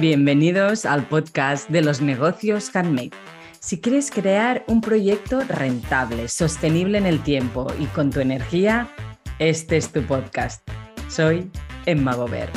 Bienvenidos 0.00 0.86
al 0.86 1.06
podcast 1.06 1.68
de 1.68 1.82
los 1.82 2.00
negocios 2.00 2.74
handmade. 2.74 3.10
Si 3.60 3.82
quieres 3.82 4.10
crear 4.10 4.64
un 4.66 4.80
proyecto 4.80 5.40
rentable, 5.40 6.28
sostenible 6.28 6.96
en 6.96 7.04
el 7.04 7.22
tiempo 7.22 7.66
y 7.78 7.84
con 7.84 8.08
tu 8.08 8.20
energía, 8.20 8.90
este 9.38 9.76
es 9.76 9.92
tu 9.92 10.00
podcast. 10.04 10.66
Soy 11.10 11.50
Emma 11.84 12.14
Gober. 12.14 12.48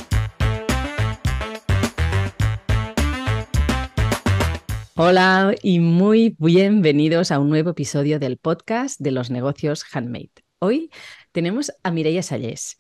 Hola 4.96 5.54
y 5.62 5.80
muy 5.80 6.38
bienvenidos 6.40 7.30
a 7.30 7.40
un 7.40 7.50
nuevo 7.50 7.72
episodio 7.72 8.20
del 8.20 8.38
podcast 8.38 9.02
de 9.02 9.12
los 9.12 9.30
negocios 9.30 9.84
handmade. 9.92 10.32
Hoy 10.60 10.92
tenemos 11.34 11.74
a 11.84 11.92
Mireia 11.92 12.24
Sallés, 12.24 12.78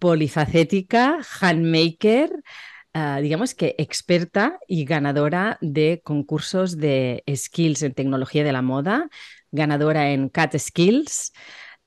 polifacética, 0.00 1.20
handmaker, 1.40 2.42
Ah, 2.96 3.18
digamos 3.20 3.56
que 3.56 3.74
experta 3.78 4.60
y 4.68 4.84
ganadora 4.84 5.58
de 5.60 6.00
concursos 6.04 6.76
de 6.76 7.24
skills 7.34 7.82
en 7.82 7.92
tecnología 7.92 8.44
de 8.44 8.52
la 8.52 8.62
moda, 8.62 9.10
ganadora 9.50 10.12
en 10.12 10.28
Cat 10.28 10.56
Skills, 10.56 11.32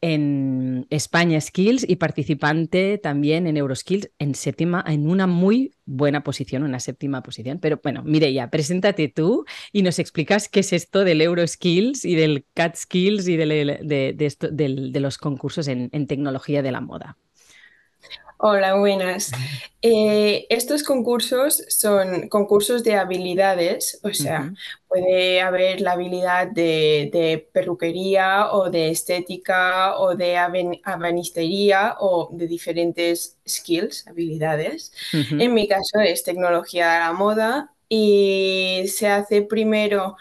en 0.02 0.86
España 0.90 1.40
Skills 1.40 1.86
y 1.88 1.95
participante 1.95 2.98
también 2.98 3.48
en 3.48 3.55
Euroskills 3.55 4.12
en 4.20 4.36
séptima, 4.36 4.84
en 4.86 5.09
una 5.09 5.28
muy 5.28 5.76
buena 5.86 6.23
posición, 6.26 6.64
una 6.64 6.81
séptima 6.81 7.23
posición. 7.23 7.59
Pero 7.59 7.80
bueno, 7.81 8.03
Mireia, 8.03 8.50
preséntate 8.50 9.08
tú 9.08 9.45
y 9.72 9.84
nos 9.84 10.00
explicas 10.00 10.50
qué 10.50 10.59
es 10.59 10.73
esto 10.73 11.05
del 11.05 11.22
Euroskills 11.22 12.03
y 12.03 12.16
del 12.16 12.45
Cat 12.53 12.76
Skills 12.76 13.30
y 13.30 13.38
de, 13.38 15.00
los 15.00 15.17
concursos 15.17 15.70
en 15.70 16.08
tecnología 16.08 16.62
de 16.62 16.72
la 16.73 16.81
moda. 16.81 17.17
Hola, 18.40 18.76
buenas. 18.76 19.32
Eh, 19.82 20.45
estos 20.50 20.84
concursos 20.84 21.64
son 21.70 22.30
concursos 22.30 22.84
de 22.84 22.94
habilidades, 22.94 24.00
o 24.04 24.14
sea, 24.14 24.54
puede 24.88 25.42
haber 25.42 25.81
la 25.81 25.94
habilidad 25.94 26.48
de, 26.48 27.50
perruquería 27.52 28.52
o 28.52 28.70
de 28.70 28.89
estética 28.89 29.98
o 29.98 30.16
de 30.16 30.38
abanistería 30.38 31.95
o 32.00 32.30
de 32.31 32.48
diferentes 32.48 33.38
skills, 33.48 34.08
habilidades. 34.08 34.92
En 35.31 35.56
mi 35.56 35.67
caso 35.67 36.00
es 36.00 36.23
tecnología 36.23 36.94
de 36.94 37.00
la 37.00 37.14
moda 37.14 37.73
y 37.89 38.83
se 38.88 39.08
hace 39.08 39.42
primero 39.42 40.16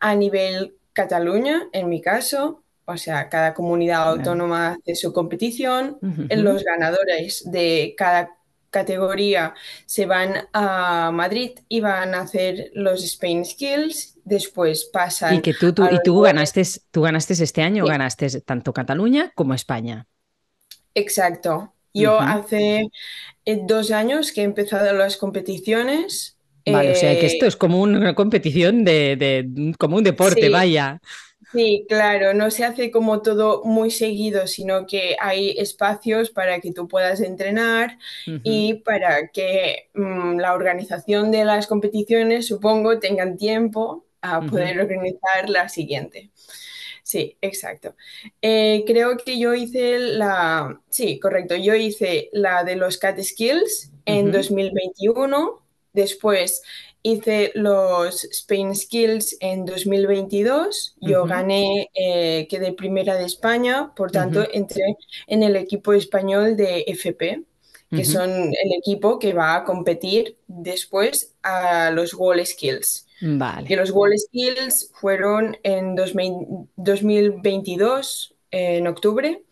a 0.00 0.14
nivel 0.14 0.74
Cataluña, 0.92 1.68
en 1.72 1.88
mi 1.88 2.00
caso, 2.00 2.63
o 2.86 2.96
sea, 2.96 3.28
cada 3.28 3.54
comunidad 3.54 4.08
autónoma 4.10 4.72
hace 4.72 4.94
su 4.94 5.12
competición, 5.12 5.98
los 6.02 6.64
ganadores 6.64 7.50
de 7.50 7.94
cada 7.96 8.30
categoría 8.70 9.54
se 9.86 10.04
van 10.04 10.48
a 10.52 11.10
Madrid 11.12 11.52
y 11.68 11.80
van 11.80 12.14
a 12.14 12.22
hacer 12.22 12.72
los 12.74 13.04
Spain 13.04 13.44
Skills, 13.44 14.18
después 14.24 14.84
pasan... 14.92 15.36
Y 15.36 15.40
que 15.40 15.54
tú, 15.54 15.72
tú 15.72 15.84
y 15.84 15.98
tú 16.02 16.20
ganaste, 16.20 16.62
tú 16.90 17.02
ganaste 17.02 17.34
este 17.34 17.62
año, 17.62 17.86
ganaste 17.86 18.40
tanto 18.40 18.72
Cataluña 18.72 19.32
como 19.34 19.54
España. 19.54 20.06
Exacto. 20.94 21.72
Yo 21.94 22.18
hace 22.18 22.88
eh, 23.44 23.60
dos 23.62 23.92
años 23.92 24.32
que 24.32 24.40
he 24.40 24.44
empezado 24.44 24.92
las 24.92 25.16
competiciones. 25.16 26.36
Vale, 26.66 26.92
o 26.92 26.94
sea 26.96 27.18
que 27.20 27.26
esto 27.26 27.44
eh, 27.44 27.48
es 27.48 27.56
como 27.56 27.80
una 27.80 28.14
competición 28.14 28.84
de, 28.84 29.72
como 29.78 29.96
un 29.98 30.04
deporte, 30.04 30.48
vaya. 30.48 31.00
Sí, 31.54 31.86
claro, 31.88 32.34
no 32.34 32.50
se 32.50 32.64
hace 32.64 32.90
como 32.90 33.22
todo 33.22 33.62
muy 33.62 33.92
seguido, 33.92 34.48
sino 34.48 34.88
que 34.88 35.16
hay 35.20 35.50
espacios 35.50 36.30
para 36.30 36.58
que 36.58 36.72
tú 36.72 36.88
puedas 36.88 37.20
entrenar 37.20 37.96
y 38.26 38.74
para 38.74 39.28
que 39.28 39.88
mm, 39.94 40.38
la 40.40 40.54
organización 40.54 41.30
de 41.30 41.44
las 41.44 41.68
competiciones, 41.68 42.48
supongo, 42.48 42.98
tengan 42.98 43.36
tiempo 43.36 44.04
a 44.20 44.40
poder 44.40 44.80
organizar 44.80 45.48
la 45.48 45.68
siguiente. 45.68 46.30
Sí, 47.04 47.36
exacto. 47.40 47.94
Eh, 48.42 48.82
creo 48.84 49.16
que 49.16 49.38
yo 49.38 49.54
hice 49.54 50.00
la, 50.00 50.80
sí, 50.90 51.20
correcto, 51.20 51.54
yo 51.54 51.76
hice 51.76 52.30
la 52.32 52.64
de 52.64 52.74
los 52.74 52.98
Cat 52.98 53.20
Skills 53.20 53.92
en 54.06 54.32
2021, 54.32 55.62
después 55.92 56.62
hice 57.04 57.52
los 57.54 58.24
Spain 58.24 58.74
Skills 58.74 59.36
en 59.40 59.64
2022, 59.66 60.96
yo 61.02 61.26
gané, 61.26 61.90
eh, 61.94 62.48
quedé 62.48 62.72
primera 62.72 63.16
de 63.16 63.26
España, 63.26 63.92
por 63.94 64.10
tanto 64.10 64.42
entré 64.50 64.96
en 65.26 65.42
el 65.42 65.56
equipo 65.56 65.92
español 65.92 66.56
de 66.56 66.84
FP, 66.86 67.42
que 67.90 68.06
son 68.06 68.30
el 68.30 68.72
equipo 68.78 69.18
que 69.18 69.34
va 69.34 69.54
a 69.54 69.64
competir 69.64 70.38
después 70.46 71.34
a 71.42 71.90
los 71.90 72.14
Wall 72.14 72.40
Skills. 72.44 73.06
Vale. 73.20 73.68
Que 73.68 73.76
los 73.76 73.90
Wall 73.90 74.18
Skills 74.18 74.90
fueron 74.94 75.58
en 75.62 75.94
2022, 75.94 78.34
en 78.50 78.86
octubre, 78.86 79.42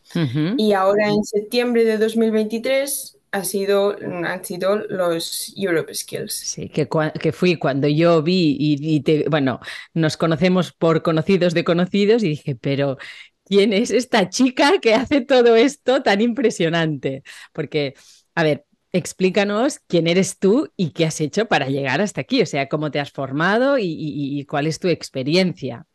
y 0.57 0.73
ahora 0.73 1.11
en 1.11 1.23
septiembre 1.23 1.85
de 1.85 1.99
2023 1.99 3.19
ha 3.33 3.45
sido, 3.45 3.97
han 4.25 4.45
sido 4.45 4.77
los 4.77 5.53
Europe 5.57 5.95
Skills. 5.95 6.33
Sí, 6.33 6.69
que, 6.69 6.89
que 7.21 7.33
fui 7.33 7.57
cuando 7.57 7.89
yo 7.89 8.23
vi 8.23 8.57
y, 8.59 9.01
te, 9.01 9.25
bueno, 9.29 9.59
nos 9.95 10.17
conocemos 10.17 10.73
por 10.73 11.03
conocidos 11.03 11.55
de 11.55 11.65
conocidos 11.65 12.23
y 12.23 12.29
dije, 12.29 12.55
pero 12.55 12.99
¿quién 13.45 13.73
es 13.73 13.91
esta 13.91 14.29
chica 14.29 14.79
que 14.81 14.95
hace 14.95 15.23
todo 15.23 15.57
esto 15.57 16.03
tan 16.03 16.21
impresionante? 16.21 17.23
Porque, 17.55 17.95
a 18.35 18.43
ver, 18.43 18.67
explícanos 18.93 19.81
quién 19.89 20.07
eres 20.07 20.39
tú 20.39 20.71
y 20.77 20.91
qué 20.91 21.07
has 21.07 21.19
hecho 21.21 21.47
para 21.47 21.69
llegar 21.69 22.03
hasta 22.03 22.21
aquí, 22.21 22.43
o 22.43 22.47
sea, 22.47 22.69
cómo 22.69 22.91
te 22.91 23.01
has 23.01 23.11
formado 23.11 23.79
y 23.79 24.45
cuál 24.47 24.67
es 24.67 24.79
tu 24.79 24.89
experiencia. 24.89 25.87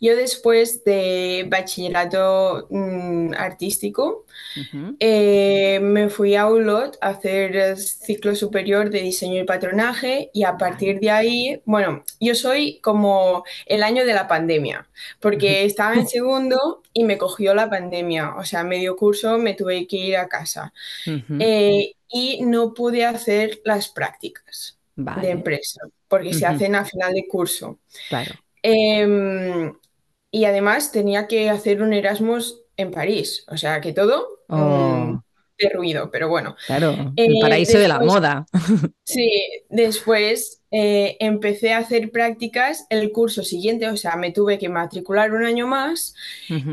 Yo 0.00 0.16
después 0.16 0.84
de 0.84 1.46
bachillerato 1.48 2.66
mm, 2.70 3.34
artístico 3.34 4.26
eh, 4.98 5.80
me 5.80 6.08
fui 6.08 6.34
a 6.34 6.46
ULOT 6.46 6.98
a 7.00 7.08
hacer 7.08 7.78
ciclo 7.78 8.34
superior 8.34 8.90
de 8.90 9.00
diseño 9.00 9.40
y 9.40 9.44
patronaje 9.44 10.30
y 10.34 10.44
a 10.44 10.56
partir 10.56 11.00
de 11.00 11.10
ahí, 11.10 11.62
bueno, 11.64 12.04
yo 12.20 12.34
soy 12.34 12.80
como 12.80 13.44
el 13.66 13.82
año 13.82 14.04
de 14.04 14.14
la 14.14 14.28
pandemia, 14.28 14.88
porque 15.20 15.64
estaba 15.64 15.94
en 15.94 16.06
segundo 16.08 16.82
y 16.92 17.04
me 17.04 17.16
cogió 17.16 17.54
la 17.54 17.70
pandemia, 17.70 18.34
o 18.36 18.44
sea, 18.44 18.64
medio 18.64 18.96
curso 18.96 19.38
me 19.38 19.54
tuve 19.54 19.86
que 19.86 19.96
ir 19.96 20.16
a 20.16 20.28
casa. 20.28 20.72
Eh, 21.38 21.94
y 22.08 22.42
no 22.44 22.74
pude 22.74 23.06
hacer 23.06 23.60
las 23.64 23.88
prácticas 23.88 24.78
de 24.96 25.30
empresa, 25.30 25.80
porque 26.08 26.34
se 26.34 26.44
hacen 26.44 26.74
a 26.74 26.84
final 26.84 27.14
de 27.14 27.26
curso. 27.26 27.78
Claro. 28.08 28.32
Em, 28.62 29.72
y 30.30 30.44
además 30.44 30.92
tenía 30.92 31.26
que 31.26 31.50
hacer 31.50 31.82
un 31.82 31.92
Erasmus 31.92 32.60
en 32.76 32.90
París, 32.90 33.44
o 33.48 33.56
sea 33.56 33.80
que 33.80 33.92
todo 33.92 34.44
oh. 34.48 35.20
de 35.58 35.68
ruido, 35.68 36.10
pero 36.10 36.28
bueno. 36.28 36.56
Claro, 36.66 37.12
el 37.16 37.36
eh, 37.36 37.38
paraíso 37.40 37.78
de 37.78 37.88
la 37.88 38.00
moda. 38.00 38.46
Sí, 39.04 39.30
después 39.68 40.62
eh, 40.70 41.16
empecé 41.20 41.72
a 41.72 41.78
hacer 41.78 42.10
prácticas 42.10 42.86
el 42.88 43.12
curso 43.12 43.42
siguiente, 43.42 43.88
o 43.88 43.96
sea, 43.96 44.16
me 44.16 44.30
tuve 44.30 44.58
que 44.58 44.68
matricular 44.68 45.32
un 45.32 45.44
año 45.44 45.66
más 45.66 46.14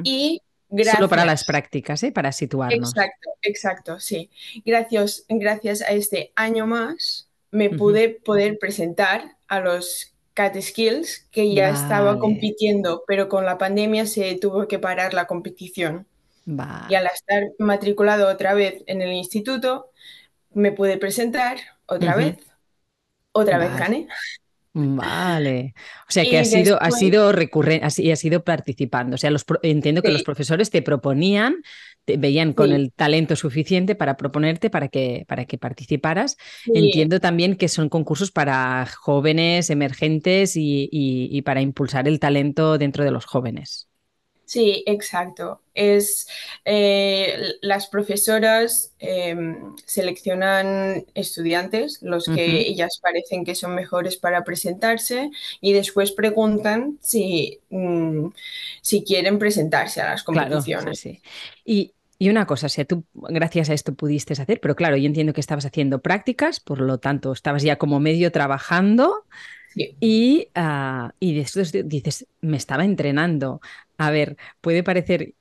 y 0.03 0.41
Gracias. 0.71 0.97
Solo 0.97 1.09
para 1.09 1.25
las 1.25 1.45
prácticas, 1.45 2.03
¿eh? 2.03 2.11
para 2.11 2.31
situarnos. 2.31 2.89
Exacto, 2.89 3.29
exacto, 3.41 4.00
sí. 4.00 4.29
Gracias, 4.63 5.25
gracias 5.27 5.81
a 5.81 5.94
este 5.94 6.31
año 6.35 6.67
más 6.67 7.29
me 7.51 7.69
pude 7.69 8.09
poder 8.09 8.59
presentar 8.59 9.38
a 9.47 9.59
los 9.59 10.13
Cat 10.39 10.55
Skills, 10.61 11.27
que 11.31 11.53
ya 11.53 11.69
estaba 11.69 12.17
compitiendo, 12.17 13.03
pero 13.05 13.27
con 13.27 13.44
la 13.44 13.57
pandemia 13.57 14.05
se 14.05 14.35
tuvo 14.35 14.69
que 14.69 14.79
parar 14.79 15.13
la 15.13 15.27
competición. 15.27 16.07
Y 16.45 16.95
al 16.95 17.07
estar 17.07 17.44
matriculado 17.57 18.29
otra 18.29 18.53
vez 18.53 18.81
en 18.88 19.01
el 19.01 19.11
instituto, 19.11 19.91
me 20.53 20.72
pude 20.72 20.95
presentar 20.95 21.57
otra 21.88 22.16
vez. 22.16 22.38
Otra 23.33 23.57
vez 23.57 23.77
gané. 23.77 24.07
Vale. 24.71 25.74
O 26.07 26.12
sea 26.12 26.24
que 26.24 26.39
ha 26.39 26.45
sido, 26.45 26.81
ha 26.81 26.92
sido 26.92 27.33
recurrente, 27.33 27.85
ha 27.85 28.15
sido 28.15 28.42
participando. 28.42 29.15
O 29.15 29.18
sea, 29.18 29.31
los, 29.31 29.45
entiendo 29.62 30.01
que 30.01 30.12
los 30.12 30.24
profesores 30.24 30.69
te 30.69 30.81
proponían 30.81 31.57
veían 32.17 32.53
con 32.53 32.71
el 32.71 32.91
talento 32.91 33.35
suficiente 33.35 33.95
para 33.95 34.17
proponerte 34.17 34.69
para 34.69 34.88
que, 34.88 35.25
para 35.27 35.45
que 35.45 35.57
participaras. 35.57 36.38
Entiendo 36.65 37.19
también 37.19 37.56
que 37.56 37.67
son 37.67 37.89
concursos 37.89 38.31
para 38.31 38.85
jóvenes, 38.85 39.69
emergentes 39.69 40.53
y, 40.56 41.41
para 41.45 41.61
impulsar 41.61 42.07
el 42.07 42.19
talento 42.19 42.77
dentro 42.77 43.03
de 43.03 43.11
los 43.11 43.25
jóvenes. 43.25 43.89
Sí, 44.50 44.83
exacto. 44.88 45.61
Es 45.75 46.27
eh, 46.65 47.53
las 47.61 47.85
profesoras 47.85 48.95
em, 48.97 49.75
seleccionan 49.85 51.06
estudiantes, 51.13 52.00
los 52.01 52.25
que 52.25 52.61
ellas 52.61 53.00
parecen 53.00 53.45
que 53.45 53.53
son 53.53 53.75
mejores 53.75 54.17
para 54.17 54.44
presentarse, 54.44 55.29
y 55.61 55.73
después 55.73 56.13
preguntan 56.13 56.97
si, 57.00 57.59
mm, 57.69 58.29
si 58.81 59.03
quieren 59.03 59.38
presentarse 59.38 60.01
a 60.01 60.09
las 60.09 60.23
competiciones. 60.23 61.00
sí. 61.00 61.21
Y 61.63 61.94
Y 62.21 62.30
una 62.30 62.45
cosa, 62.45 62.66
o 62.68 62.69
sea, 62.69 62.83
tú 62.86 63.06
gracias 63.13 63.69
a 63.69 63.74
esto 63.74 63.95
pudiste 63.95 64.33
hacer, 64.33 64.60
pero 64.62 64.75
claro, 64.75 64.98
yo 64.98 65.06
entiendo 65.07 65.31
que 65.33 65.39
estabas 65.39 65.66
haciendo 65.66 66.01
prácticas, 66.01 66.60
por 66.60 66.81
lo 66.81 66.98
tanto, 67.00 67.31
estabas 67.31 67.63
ya 67.63 67.77
como 67.77 68.01
medio 68.01 68.31
trabajando 68.31 69.25
y, 69.75 70.50
uh, 70.56 71.10
y 71.19 71.36
después 71.36 71.71
dices, 71.86 72.27
me 72.42 72.57
estaba 72.57 72.83
entrenando. 72.86 73.62
A 73.98 74.12
ver, 74.12 74.38
puede 74.62 74.83
parecer 74.83 75.33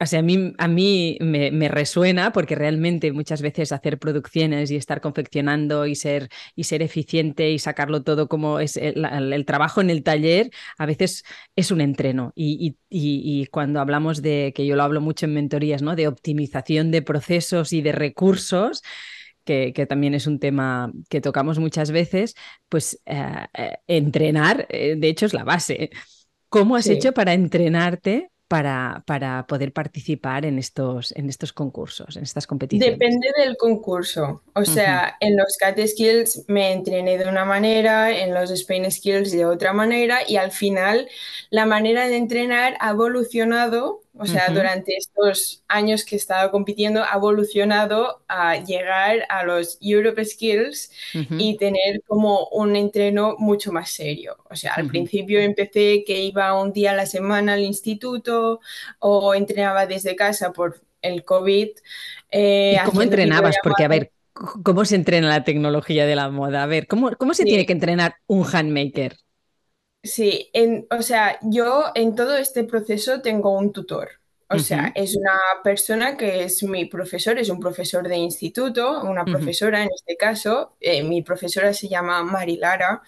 o 0.00 0.06
sea, 0.06 0.20
a 0.20 0.22
mí, 0.22 0.52
a 0.58 0.68
mí 0.68 1.18
me, 1.20 1.68
resuena 1.68 2.32
porque 2.32 2.54
realmente 2.54 3.10
muchas 3.12 3.42
veces 3.42 3.72
hacer 3.72 3.98
producciones 3.98 4.70
y 4.70 4.76
estar 4.76 5.00
confeccionando 5.00 5.86
y 5.86 5.96
ser, 5.96 6.28
y 6.54 6.64
ser 6.64 6.82
eficiente 6.82 7.50
y 7.50 7.58
sacarlo 7.58 8.02
todo 8.04 8.28
como 8.28 8.60
es 8.60 8.76
el, 8.76 9.44
trabajo 9.44 9.80
en 9.80 9.90
el 9.90 10.04
taller, 10.04 10.50
a 10.78 10.86
veces 10.86 11.24
es 11.56 11.72
un 11.72 11.80
entreno. 11.80 12.32
Y, 12.36 12.76
y, 12.88 13.46
cuando 13.46 13.80
hablamos 13.80 14.22
de, 14.22 14.52
que 14.54 14.66
yo 14.66 14.76
lo 14.76 14.84
hablo 14.84 15.00
mucho 15.00 15.26
en 15.26 15.34
mentorías, 15.34 15.82
¿no? 15.82 15.96
de 15.96 16.06
optimización 16.06 16.92
de 16.92 17.02
procesos 17.02 17.72
y 17.72 17.82
de 17.82 17.92
recursos, 17.92 18.82
que, 19.44 19.72
que, 19.72 19.86
también 19.86 20.14
es 20.14 20.26
un 20.28 20.38
tema 20.38 20.92
que 21.08 21.20
tocamos 21.20 21.58
muchas 21.58 21.90
veces, 21.90 22.34
pues 22.68 23.00
eh, 23.06 23.46
eh, 23.54 23.78
entrenar, 23.88 24.66
eh, 24.68 24.94
de 24.96 25.08
hecho, 25.08 25.26
es 25.26 25.34
la 25.34 25.44
base. 25.44 25.90
¿Cómo 26.48 26.76
has 26.76 26.86
hecho 26.86 27.12
para 27.12 27.34
entrenarte 27.34 28.30
para, 28.48 29.02
para 29.06 29.46
poder 29.46 29.74
participar 29.74 30.46
en 30.46 30.58
estos, 30.58 31.12
en 31.16 31.28
estos 31.28 31.52
concursos, 31.52 32.16
en 32.16 32.22
estas 32.22 32.46
competiciones? 32.46 32.98
Depende 32.98 33.28
del 33.36 33.56
concurso. 33.58 34.42
O 34.54 34.64
sea, 34.64 35.16
en 35.20 35.36
los 35.36 35.56
CAT 35.58 35.78
Skills 35.86 36.44
me 36.48 36.72
entrené 36.72 37.18
de 37.18 37.28
una 37.28 37.44
manera, 37.44 38.10
en 38.10 38.32
los 38.32 38.50
Spain 38.50 38.90
Skills 38.90 39.32
de 39.32 39.44
otra 39.44 39.74
manera 39.74 40.20
y 40.26 40.36
al 40.36 40.50
final 40.50 41.08
la 41.50 41.66
manera 41.66 42.08
de 42.08 42.16
entrenar 42.16 42.76
ha 42.80 42.90
evolucionado 42.90 44.00
o 44.18 44.26
sea, 44.26 44.48
durante 44.50 44.96
estos 44.96 45.62
años 45.68 46.04
que 46.04 46.16
he 46.16 46.18
estado 46.18 46.50
compitiendo, 46.50 47.02
ha 47.02 47.16
evolucionado 47.16 48.22
a 48.28 48.56
llegar 48.56 49.24
a 49.28 49.44
los 49.44 49.78
Europe 49.80 50.24
Skills 50.24 50.90
y 51.30 51.56
tener 51.56 52.02
como 52.06 52.48
un 52.48 52.76
entreno 52.76 53.36
mucho 53.38 53.72
más 53.72 53.90
serio. 53.90 54.36
O 54.50 54.56
sea, 54.56 54.74
al 54.74 54.88
principio 54.88 55.40
empecé 55.40 56.04
que 56.04 56.22
iba 56.22 56.60
un 56.60 56.72
día 56.72 56.92
a 56.92 56.96
la 56.96 57.06
semana 57.06 57.54
al 57.54 57.62
instituto 57.62 58.60
o 58.98 59.34
entrenaba 59.34 59.86
desde 59.86 60.16
casa 60.16 60.52
por 60.52 60.80
el 61.02 61.24
COVID. 61.24 61.68
Eh, 62.30 62.76
¿Y 62.80 62.84
cómo 62.84 63.02
entrenabas? 63.02 63.56
Porque, 63.62 63.84
a 63.84 63.88
ver, 63.88 64.12
¿cómo 64.62 64.84
se 64.84 64.96
entrena 64.96 65.28
la 65.28 65.44
tecnología 65.44 66.06
de 66.06 66.16
la 66.16 66.28
moda? 66.30 66.62
A 66.62 66.66
ver, 66.66 66.86
¿cómo, 66.86 67.10
cómo 67.16 67.34
se 67.34 67.44
tiene 67.44 67.66
que 67.66 67.72
entrenar 67.72 68.16
un 68.26 68.44
handmaker? 68.44 69.16
Sí, 70.02 70.50
en, 70.52 70.86
o 70.90 71.02
sea, 71.02 71.38
yo 71.42 71.86
en 71.94 72.14
todo 72.14 72.36
este 72.36 72.64
proceso 72.64 73.20
tengo 73.20 73.56
un 73.56 73.72
tutor. 73.72 74.10
O 74.50 74.58
sea, 74.58 74.92
es 74.94 75.14
una 75.14 75.38
persona 75.62 76.16
que 76.16 76.44
es 76.44 76.62
mi 76.62 76.86
profesor, 76.86 77.38
es 77.38 77.50
un 77.50 77.60
profesor 77.60 78.08
de 78.08 78.16
instituto, 78.16 79.02
una 79.02 79.22
profesora 79.26 79.82
en 79.82 79.90
este 79.94 80.16
caso. 80.16 80.74
Eh, 80.80 81.02
mi 81.02 81.20
profesora 81.20 81.74
se 81.74 81.86
llama 81.86 82.22
Mari 82.22 82.56
Lara 82.56 83.02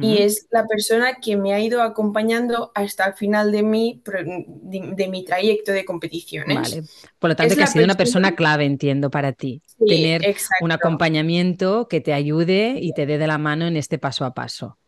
y 0.00 0.22
es 0.22 0.46
la 0.50 0.64
persona 0.66 1.16
que 1.20 1.36
me 1.36 1.52
ha 1.52 1.60
ido 1.60 1.82
acompañando 1.82 2.72
hasta 2.74 3.04
el 3.04 3.12
final 3.12 3.52
de 3.52 3.62
mi, 3.62 4.02
de, 4.06 5.08
mi 5.08 5.22
trayecto 5.22 5.72
de 5.72 5.84
competiciones. 5.84 6.56
Vale. 6.56 6.82
Por 7.18 7.28
lo 7.28 7.36
tanto, 7.36 7.56
que 7.56 7.62
ha 7.62 7.66
sido 7.66 7.84
una 7.84 7.96
persona 7.96 8.34
clave, 8.34 8.64
entiendo, 8.64 9.10
para 9.10 9.32
ti. 9.32 9.60
Tener 9.86 10.22
un 10.62 10.72
acompañamiento 10.72 11.88
que 11.88 12.00
te 12.00 12.14
ayude 12.14 12.78
y 12.80 12.94
te 12.94 13.04
dé 13.04 13.18
de 13.18 13.26
la 13.26 13.36
mano 13.36 13.66
en 13.66 13.76
este 13.76 13.98
paso 13.98 14.24
a 14.24 14.32
paso. 14.32 14.78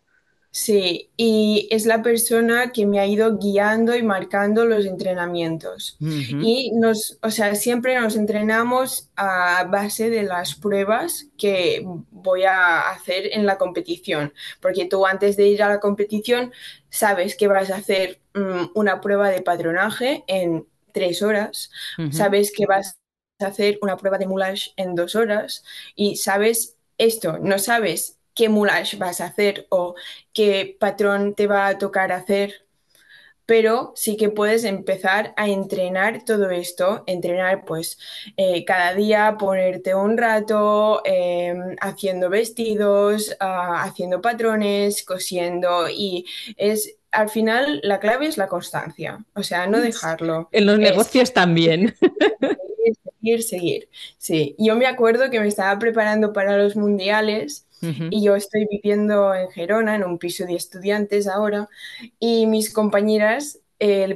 Sí, 0.50 1.11
y 1.17 1.69
es 1.71 1.85
la 1.85 2.03
persona 2.03 2.73
que 2.73 2.87
me 2.87 2.99
ha 3.00 3.06
ido 3.06 3.39
guiando 3.39 3.95
y 3.95 4.03
marcando 4.03 4.65
los 4.65 4.87
entrenamientos. 4.87 5.97
Y 6.00 6.73
nos, 6.73 7.19
o 7.23 7.31
sea, 7.31 7.55
siempre 7.55 8.00
nos 8.00 8.17
entrenamos 8.17 9.11
a 9.15 9.65
base 9.65 10.09
de 10.11 10.23
las 10.23 10.55
pruebas 10.55 11.27
que 11.37 11.83
voy 12.11 12.45
a 12.45 12.91
hacer 12.91 13.29
en 13.33 13.45
la 13.47 13.59
competición, 13.59 14.33
porque 14.61 14.87
tú 14.87 15.06
antes 15.06 15.37
de 15.37 15.49
ir 15.49 15.62
a 15.62 15.69
la 15.69 15.81
competición 15.81 16.53
sabes 16.89 17.37
que 17.37 17.47
vas 17.47 17.71
a 17.71 17.77
hacer 17.77 18.21
mm, 18.35 18.71
una 18.75 19.01
prueba 19.01 19.29
de 19.31 19.43
patronaje 19.43 20.25
en 20.29 20.67
tres 20.93 21.23
horas, 21.23 21.71
sabes 22.11 22.53
que 22.53 22.67
vas 22.67 22.99
a 23.39 23.47
hacer 23.47 23.79
una 23.83 23.97
prueba 23.97 24.19
de 24.19 24.27
moulage 24.27 24.73
en 24.77 24.94
dos 24.94 25.15
horas 25.15 25.62
y 25.94 26.17
sabes 26.17 26.77
esto, 26.97 27.39
no 27.39 27.59
sabes 27.59 28.18
qué 28.38 28.49
moulage 28.49 28.96
vas 28.96 29.20
a 29.20 29.26
hacer 29.26 29.67
o 29.69 29.96
qué 30.32 30.76
patrón 30.79 31.35
te 31.35 31.49
va 31.49 31.67
a 31.67 31.76
tocar 31.76 32.12
hacer, 32.12 32.69
pero 33.46 33.93
sí 33.96 34.17
que 34.17 34.29
puedes 34.29 34.62
empezar 34.62 35.35
a 35.37 35.49
entrenar 35.49 36.25
todo 36.25 36.50
esto, 36.50 37.02
entrenar 37.08 37.64
pues 37.64 37.99
eh, 38.37 38.64
cada 38.64 38.94
día, 38.94 39.37
ponerte 39.40 39.93
un 39.96 40.17
rato 40.17 41.02
em, 41.05 41.75
haciendo 41.81 42.31
vestidos, 42.31 43.37
ah, 43.40 43.82
haciendo 43.82 44.23
patrones, 44.23 45.02
cosiendo 45.02 45.88
y 45.88 46.25
es 46.56 46.94
al 47.11 47.31
final 47.31 47.81
la 47.82 47.99
clave 47.99 48.26
es 48.26 48.37
la 48.37 48.46
constancia, 48.46 49.25
o 49.34 49.43
sea, 49.43 49.67
no 49.67 49.81
dejarlo. 49.81 50.49
En 50.52 50.67
los 50.67 50.79
negocios 50.79 51.32
también. 51.32 51.96
Seguir, 52.79 52.96
seguir, 53.20 53.43
seguir. 53.43 53.88
Sí, 54.19 54.55
yo 54.58 54.76
me 54.76 54.87
acuerdo 54.87 55.29
que 55.31 55.41
me 55.41 55.49
estaba 55.49 55.76
preparando 55.79 56.32
para 56.32 56.56
los 56.56 56.76
mundiales 56.76 57.67
y 57.81 58.23
yo 58.23 58.37
estoy 58.37 58.67
viviendo 58.71 59.35
en 59.35 59.51
Gerona, 59.51 59.95
en 59.95 60.05
un 60.05 60.19
piso 60.19 60.45
de 60.45 60.55
estudiantes 60.55 61.27
ahora, 61.27 61.69
y 62.19 62.47
mis 62.47 62.73
compañeras 62.73 63.61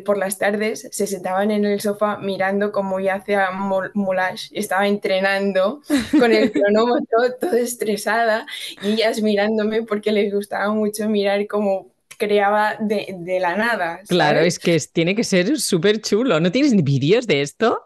por 0.04 0.18
las 0.18 0.38
tardes 0.38 0.88
se 0.90 1.06
sentaban 1.06 1.50
en 1.52 1.64
el 1.64 1.80
sofá 1.80 2.18
mirando 2.18 2.72
cómo 2.72 2.98
yo 2.98 3.12
hacía 3.12 3.50
moulage, 3.52 4.48
estaba 4.52 4.88
entrenando 4.88 5.82
con 6.18 6.32
el 6.32 6.50
cronómetro 6.50 7.34
todo 7.40 7.56
estresada 7.56 8.46
y 8.82 8.94
ellas 8.94 9.22
mirándome 9.22 9.82
porque 9.82 10.10
les 10.10 10.34
gustaba 10.34 10.72
mucho 10.72 11.08
mirar 11.08 11.46
cómo 11.46 11.92
creaba 12.18 12.76
de, 12.80 13.14
de 13.18 13.40
la 13.40 13.56
nada. 13.56 14.00
Claro, 14.08 14.40
es 14.40 14.58
que 14.58 14.78
tiene 14.92 15.14
que 15.14 15.24
ser 15.24 15.58
súper 15.58 16.00
chulo. 16.00 16.40
¿No 16.40 16.50
tienes 16.50 16.74
vídeos 16.82 17.26
de 17.26 17.42
esto? 17.42 17.80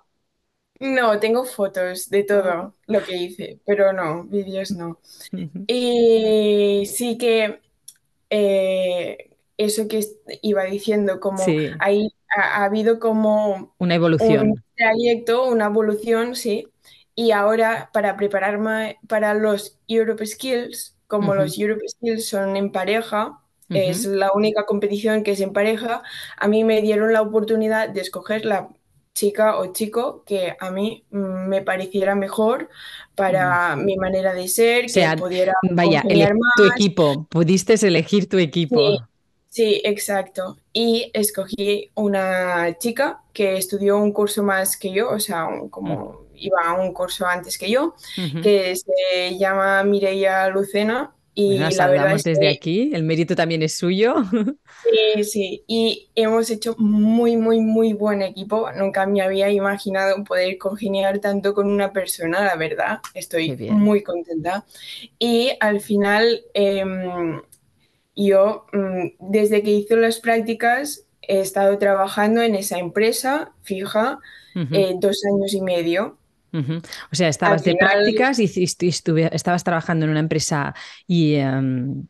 No, 0.81 1.19
tengo 1.21 1.45
fotos 1.45 2.11
de 2.11 2.25
todo 2.25 2.75
lo 2.87 3.03
que 3.03 3.17
hice, 3.17 3.61
pero 3.65 3.93
no, 3.93 4.25
vídeos 4.25 4.73
no. 4.73 4.99
Y 5.67 6.85
sí 6.87 7.17
que 7.17 7.61
eh, 8.31 9.31
eso 9.57 9.89
que 9.89 10.05
iba 10.43 10.65
diciendo, 10.65 11.21
como 11.21 11.43
ahí 11.79 12.09
ha, 12.37 12.65
habido 12.65 12.99
como 12.99 13.75
una 13.79 13.95
evolución. 13.95 14.51
Un 14.51 14.65
trayecto, 14.77 15.49
una 15.49 15.67
evolución, 15.67 16.35
sí. 16.35 16.69
Y 17.15 17.31
ahora 17.31 17.91
para 17.93 18.17
prepararme 18.17 18.99
para 19.09 19.33
los 19.33 19.79
Europe 19.89 20.27
Skills, 20.27 20.97
como 21.07 21.35
los 21.35 21.59
Europe 21.59 21.89
Skills 21.89 22.29
son 22.29 22.57
en 22.57 22.73
pareja, 22.73 23.41
es 23.69 24.05
la 24.05 24.33
única 24.33 24.65
competición 24.65 25.25
que 25.25 25.33
es 25.33 25.41
en 25.41 25.53
pareja, 25.53 26.03
a 26.37 26.49
mí 26.49 26.63
me 26.63 26.83
dieron 26.83 27.13
la 27.13 27.23
oportunidad 27.23 27.89
de 27.89 28.01
escoger 28.01 28.45
la 28.45 28.69
chica 29.17 29.57
o 29.57 29.73
chico 29.73 30.23
que 30.27 30.55
a 30.61 30.71
mí 30.71 31.03
mm, 31.11 31.49
me 31.49 31.63
pareciera 31.63 32.15
mejor 32.15 32.69
para 33.15 33.75
mm. 33.75 33.85
mi 33.85 33.97
manera 33.97 34.35
de 34.35 34.47
ser, 34.47 34.87
que 34.93 35.09
pudiera 35.19 35.55
vaya, 35.71 36.03
tu 36.57 36.65
equipo, 36.65 37.27
pudiste 37.29 37.75
elegir 37.75 38.29
tu 38.29 38.39
equipo. 38.39 38.79
Sí, 39.49 39.81
exacto. 39.85 40.59
Y 40.73 41.11
escogí 41.15 41.91
una 41.95 42.77
chica 42.79 43.23
que 43.33 43.57
estudió 43.57 43.97
un 43.97 44.13
curso 44.13 44.43
más 44.43 44.77
que 44.77 44.93
yo, 44.93 45.09
o 45.09 45.19
sea, 45.19 45.49
como 45.71 45.97
mm. 45.97 46.37
iba 46.37 46.61
a 46.67 46.75
un 46.75 46.93
curso 46.93 47.27
antes 47.27 47.57
que 47.57 47.71
yo, 47.71 47.95
que 48.43 48.77
se 48.77 49.39
llama 49.39 49.83
Mireia 49.83 50.47
Lucena 50.49 51.16
y 51.39 51.59
la 51.59 51.87
verdad 51.89 52.19
desde 52.25 52.49
aquí, 52.49 52.93
el 52.95 53.03
mérito 53.03 53.37
también 53.37 53.63
es 53.63 53.77
suyo. 53.77 54.15
Sí, 55.17 55.25
sí, 55.25 55.65
y 55.67 56.11
hemos 56.15 56.49
hecho 56.51 56.75
muy, 56.79 57.37
muy, 57.37 57.61
muy 57.61 57.93
buen 57.93 58.23
equipo. 58.23 58.71
Nunca 58.73 59.07
me 59.07 59.21
había 59.21 59.51
imaginado 59.51 60.23
poder 60.25 60.59
congeniar 60.59 61.19
tanto 61.19 61.55
con 61.55 61.69
una 61.71 61.93
persona, 61.93 62.45
la 62.45 62.57
verdad. 62.57 63.01
Estoy 63.15 63.57
muy 63.71 64.03
contenta. 64.03 64.65
Y 65.19 65.53
al 65.61 65.81
final, 65.81 66.43
em, 66.55 67.41
yo, 68.15 68.67
mm, 68.73 69.31
desde 69.31 69.63
que 69.63 69.73
hice 69.73 69.97
las 69.97 70.21
prácticas, 70.21 71.05
he 71.23 71.41
estado 71.41 71.77
trabajando 71.79 72.43
en 72.43 72.55
esa 72.55 72.79
empresa 72.79 73.53
fija 73.63 74.21
eh, 74.55 74.95
dos 74.99 75.23
años 75.35 75.53
y 75.53 75.61
medio. 75.61 76.17
O 77.13 77.15
sea, 77.15 77.29
estabas 77.29 77.65
de 77.65 77.77
prácticas 77.77 78.39
y, 78.39 78.45
estabas 79.31 79.65
trabajando 79.65 80.05
en 80.05 80.11
una 80.11 80.21
empresa 80.21 80.75
y, 81.07 81.35
em, 81.35 82.07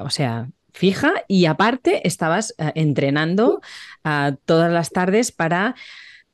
o 0.00 0.10
sea, 0.10 0.48
fija 0.72 1.12
y 1.26 1.46
aparte 1.46 2.06
estabas 2.06 2.54
eh, 2.58 2.72
entrenando 2.74 3.60
todas 4.44 4.72
las 4.72 4.90
tardes 4.90 5.32
para 5.32 5.74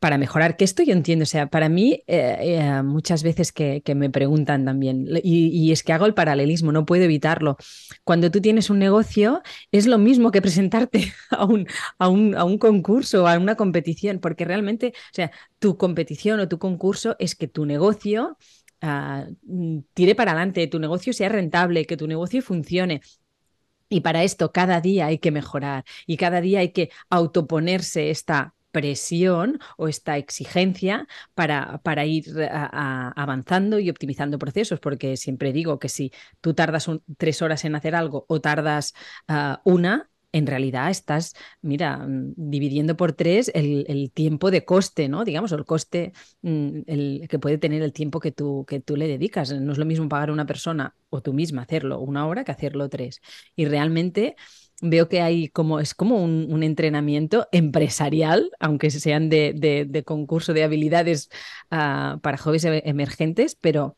para 0.04 0.18
mejorar, 0.18 0.58
que 0.58 0.66
esto 0.66 0.82
yo 0.82 0.92
entiendo, 0.92 1.22
o 1.22 1.26
sea, 1.26 1.46
para 1.46 1.70
mí 1.70 2.02
eh, 2.06 2.36
eh, 2.58 2.82
muchas 2.82 3.22
veces 3.22 3.52
que, 3.52 3.82
me 3.96 4.10
preguntan 4.10 4.66
también, 4.66 5.08
y, 5.22 5.72
es 5.72 5.82
que 5.82 5.94
hago 5.94 6.04
el 6.04 6.12
paralelismo, 6.12 6.72
no 6.72 6.84
puedo 6.84 7.04
evitarlo. 7.04 7.56
Cuando 8.04 8.30
tú 8.30 8.42
tienes 8.42 8.68
un 8.68 8.78
negocio, 8.78 9.40
es 9.72 9.86
lo 9.86 9.96
mismo 9.96 10.30
que 10.30 10.42
presentarte 10.42 11.14
a 11.30 11.46
un, 11.46 11.66
a 11.98 12.08
un, 12.10 12.34
a 12.34 12.44
un 12.44 12.58
concurso 12.58 13.26
a 13.26 13.38
una 13.38 13.54
competición, 13.54 14.18
porque 14.18 14.44
realmente, 14.44 14.92
o 14.94 15.14
sea, 15.14 15.30
tu 15.58 15.78
competición 15.78 16.38
o 16.38 16.48
tu 16.48 16.58
concurso 16.58 17.16
es 17.18 17.34
que 17.34 17.48
tu 17.48 17.64
negocio 17.64 18.36
ah, 18.82 19.24
tire 19.94 20.14
para 20.14 20.32
adelante, 20.32 20.66
tu 20.66 20.80
negocio 20.80 21.14
sea 21.14 21.30
rentable, 21.30 21.86
que 21.86 21.96
tu 21.96 22.06
negocio 22.06 22.42
funcione. 22.42 23.00
Y 23.88 24.00
para 24.02 24.22
esto 24.22 24.52
cada 24.52 24.82
día 24.82 25.06
hay 25.06 25.16
que 25.16 25.30
mejorar 25.30 25.84
y 26.06 26.18
cada 26.18 26.42
día 26.42 26.60
hay 26.60 26.72
que 26.72 26.90
autoponerse 27.08 28.10
esta 28.10 28.53
presión 28.74 29.60
o 29.78 29.86
esta 29.88 30.18
exigencia 30.18 31.06
para, 31.34 31.78
para 31.78 32.04
ir 32.04 32.24
avanzando 33.16 33.78
y 33.78 33.88
optimizando 33.88 34.38
procesos, 34.38 34.80
porque 34.80 35.16
siempre 35.16 35.52
digo 35.52 35.78
que 35.78 35.88
si 35.88 36.12
tú 36.40 36.54
tardas 36.54 36.90
tres 37.16 37.40
horas 37.40 37.64
en 37.64 37.76
hacer 37.76 37.94
algo 37.94 38.26
o 38.28 38.40
tardas 38.40 38.94
ah, 39.28 39.62
una, 39.64 40.10
en 40.32 40.48
realidad 40.48 40.90
estás, 40.90 41.34
mira, 41.62 41.98
mm, 41.98 42.34
dividiendo 42.36 42.96
por 42.96 43.12
tres 43.12 43.52
el, 43.54 44.10
tiempo 44.12 44.50
de 44.50 44.64
coste, 44.64 45.08
¿no? 45.08 45.24
Digamos, 45.24 45.52
el 45.52 45.64
coste 45.64 46.12
mm, 46.42 46.80
el, 46.86 47.26
que 47.28 47.38
puede 47.38 47.58
tener 47.58 47.82
el 47.82 47.92
tiempo 47.92 48.18
que 48.18 48.32
tú, 48.32 48.64
que 48.66 48.80
tú 48.80 48.96
le 48.96 49.06
dedicas. 49.06 49.52
No 49.52 49.72
es 49.72 49.78
lo 49.78 49.84
mismo 49.84 50.08
pagar 50.08 50.30
a 50.30 50.32
una 50.32 50.46
persona 50.46 50.96
o 51.10 51.22
tú 51.22 51.32
misma 51.32 51.62
hacerlo 51.62 52.00
una 52.00 52.26
hora 52.26 52.42
que 52.42 52.50
hacerlo 52.50 52.88
tres. 52.88 53.20
Y 53.54 53.66
realmente 53.66 54.34
veo 54.82 55.08
que 55.08 55.20
hay 55.20 55.48
como, 55.48 55.80
es 55.80 55.94
como 55.94 56.22
un, 56.22 56.62
entrenamiento 56.62 57.48
empresarial, 57.52 58.50
aunque 58.60 58.90
sean 58.90 59.28
de, 59.30 60.02
concurso 60.06 60.52
de 60.52 60.64
habilidades 60.64 61.30
ah, 61.70 62.18
para 62.22 62.38
jóvenes 62.38 62.64
e-, 62.64 62.82
emergentes, 62.86 63.56
pero 63.60 63.96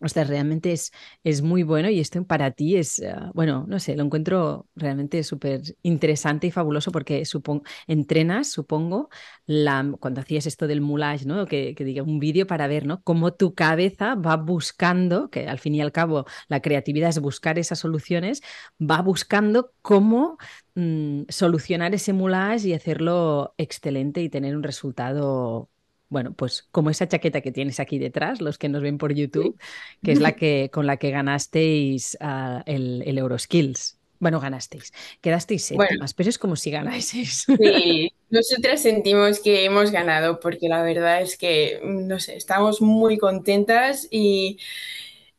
o 0.00 0.08
sea, 0.08 0.24
realmente 0.24 0.72
es, 0.72 0.92
es 1.24 1.42
muy 1.42 1.62
bueno 1.62 1.88
y 1.90 2.00
esto 2.00 2.24
para 2.24 2.50
ti 2.50 2.76
es, 2.76 3.02
ah, 3.02 3.30
bueno, 3.34 3.64
no 3.68 3.78
sé, 3.78 3.96
lo 3.96 4.04
encuentro 4.04 4.66
realmente 4.74 5.22
súper 5.24 5.62
interesante 5.82 6.46
y 6.48 6.50
fabuloso 6.50 6.92
porque 6.92 7.24
supongo, 7.24 7.64
entrenas, 7.86 8.48
supongo, 8.50 9.08
la, 9.46 9.94
cuando 10.00 10.20
hacías 10.20 10.46
esto 10.46 10.66
del 10.66 10.80
moulage, 10.80 11.26
¿no? 11.26 11.46
Que, 11.46 11.74
que 11.74 11.84
diga 11.84 12.02
un 12.02 12.18
vídeo 12.18 12.46
para 12.46 12.66
ver, 12.66 12.86
¿no? 12.86 13.02
Cómo 13.02 13.32
tu 13.34 13.54
cabeza 13.54 14.14
va 14.14 14.36
buscando, 14.36 15.30
que 15.30 15.48
al 15.48 15.58
fin 15.58 15.74
y 15.74 15.80
al 15.80 15.92
cabo 15.92 16.26
la 16.48 16.60
creatividad 16.60 17.10
es 17.10 17.20
buscar 17.20 17.58
esas 17.58 17.78
soluciones, 17.78 18.42
va 18.80 19.00
buscando 19.02 19.72
cómo 19.82 20.38
mm, 20.74 21.22
solucionar 21.28 21.94
ese 21.94 22.12
moulage 22.12 22.68
y 22.68 22.74
hacerlo 22.74 23.54
excelente 23.58 24.22
y 24.22 24.28
tener 24.28 24.56
un 24.56 24.62
resultado 24.62 25.70
bueno, 26.08 26.34
pues 26.34 26.66
como 26.70 26.90
esa 26.90 27.08
chaqueta 27.08 27.40
que 27.40 27.52
tienes 27.52 27.80
aquí 27.80 27.98
detrás, 27.98 28.40
los 28.40 28.58
que 28.58 28.68
nos 28.68 28.82
ven 28.82 28.98
por 28.98 29.12
YouTube, 29.12 29.58
que 30.02 30.12
es 30.12 30.20
la 30.20 30.32
que 30.36 30.70
con 30.72 30.86
la 30.86 30.96
que 30.98 31.10
ganasteis 31.10 32.16
ah, 32.20 32.62
el, 32.66 33.02
el, 33.06 33.18
Euroskills. 33.18 33.98
Bueno, 34.18 34.40
ganasteis, 34.40 34.92
quedasteis 35.20 35.64
séptimas, 35.64 36.14
pero 36.14 36.30
es 36.30 36.38
como 36.38 36.56
si 36.56 36.70
ganaseis. 36.70 37.44
Sí, 37.58 38.10
nosotras 38.30 38.80
sentimos 38.80 39.40
que 39.40 39.64
hemos 39.64 39.90
ganado 39.90 40.40
porque 40.40 40.68
la 40.68 40.82
verdad 40.82 41.20
es 41.20 41.36
que, 41.36 41.80
no 41.84 42.18
sé, 42.18 42.36
estamos 42.36 42.80
muy 42.80 43.18
contentas 43.18 44.08
y, 44.10 44.58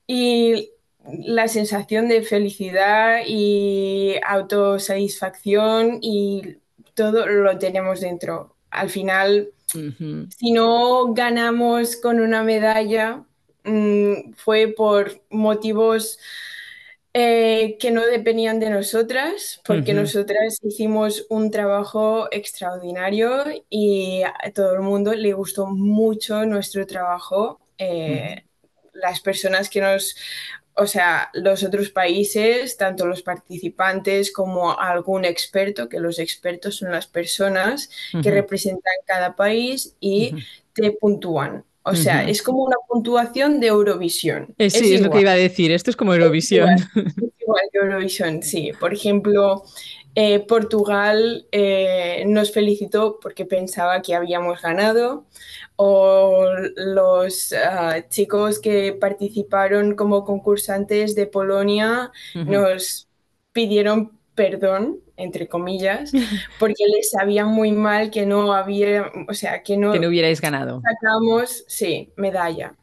y 0.06 0.70
la 1.08 1.48
sensación 1.48 2.08
de 2.08 2.22
felicidad 2.22 3.22
y 3.26 4.16
autosatisfacción 4.24 5.98
y 6.02 6.58
todo 6.94 7.26
lo 7.26 7.58
tenemos 7.58 8.02
dentro. 8.02 8.56
Al 8.70 8.92
final 8.92 9.54
si 9.68 10.52
no 10.52 11.14
ganamos 11.14 11.98
con 11.98 12.20
una 12.20 12.44
medalla, 12.44 13.24
mm, 13.64 14.34
fue 14.34 14.74
por 14.76 15.22
motivos 15.30 16.20
eh, 17.14 17.78
que 17.80 17.90
no 17.90 18.06
dependían 18.06 18.60
de 18.60 18.70
nosotras, 18.70 19.60
porque 19.66 19.94
nosotras 19.94 20.60
hicimos 20.62 21.26
un 21.30 21.50
trabajo 21.50 22.28
extraordinario 22.32 23.44
y 23.70 24.22
a 24.22 24.52
todo 24.54 24.74
el 24.74 24.82
mundo 24.82 25.14
le 25.14 25.34
gustó 25.34 25.66
mucho 25.66 26.46
nuestro 26.46 26.86
trabajo. 26.86 27.60
Eh, 27.80 28.44
las 28.94 29.20
personas 29.22 29.70
que 29.70 29.82
nos 29.82 30.16
o 30.78 30.88
sea, 30.88 31.30
los 31.34 31.64
otros 31.64 31.90
países, 31.90 32.78
tanto 32.78 33.08
los 33.08 33.24
participantes 33.24 34.32
como 34.32 34.80
algún 34.80 35.26
experto, 35.26 35.90
que 35.90 36.00
los 36.00 36.20
expertos 36.20 36.76
son 36.76 36.92
las 36.92 37.08
personas 37.08 37.90
que 38.22 38.32
representan 38.32 38.94
cada 39.06 39.36
país 39.36 39.96
y 40.00 40.34
te 40.74 40.92
puntúan. 40.92 41.64
O 41.90 41.96
sea, 41.96 42.28
es 42.28 42.42
como 42.42 42.66
una 42.66 42.76
puntuación 42.88 43.60
de 43.60 43.68
Eurovisión. 43.68 44.54
Eh, 44.58 44.70
sí, 44.70 44.94
es, 44.94 45.02
lo 45.02 45.10
que 45.10 45.22
iba 45.22 45.32
a 45.32 45.36
decir, 45.36 45.72
esto 45.72 45.90
es 45.90 45.96
como 45.96 46.14
Eurovisión. 46.14 46.70
Es 46.96 47.50
igual, 47.50 47.64
que 47.72 47.78
Eurovisión, 47.80 48.44
sí. 48.44 48.72
Por 48.78 48.94
ejemplo, 48.94 49.64
eh, 50.20 50.40
Portugal 50.40 51.46
eh, 51.52 52.24
nos 52.26 52.52
felicitó 52.52 53.20
porque 53.22 53.46
pensaba 53.46 54.02
que 54.02 54.16
habíamos 54.16 54.64
ganado 54.64 55.28
o 55.76 56.44
los 56.76 57.54
ah, 57.54 57.98
chicos 58.10 58.58
que 58.58 58.94
participaron 58.94 59.96
como 59.96 60.26
concursantes 60.26 61.14
de 61.14 61.28
Polonia 61.28 62.12
nos 62.34 63.08
pidieron 63.52 64.18
perdón, 64.34 65.02
entre 65.18 65.48
comillas, 65.48 66.12
porque 66.60 66.84
les 66.96 67.12
sabía 67.12 67.46
muy 67.46 67.72
mal 67.72 68.10
que 68.10 68.26
no 68.26 68.54
había, 68.54 69.12
o 69.28 69.34
sea, 69.36 69.62
que 69.62 69.78
no... 69.78 69.92
Que 69.92 70.00
no 70.00 70.08
hubierais 70.08 70.42
ganado. 70.42 70.82
Sacamos, 70.82 71.64
sí, 71.68 72.12
medalla. 72.18 72.76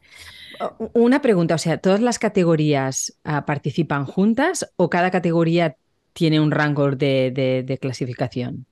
Una 0.93 1.21
pregunta, 1.21 1.55
o 1.55 1.57
sea, 1.57 1.79
¿todas 1.79 1.99
las 1.99 2.17
categorías 2.17 3.17
ah, 3.25 3.45
participan 3.45 4.05
juntas 4.05 4.71
o 4.77 4.89
cada 4.89 5.11
categoría 5.11 5.75
tiene 6.15 6.39
un 6.39 6.49
rango 6.49 6.89
de, 6.91 7.63
de 7.67 7.77
clasificación? 7.77 8.65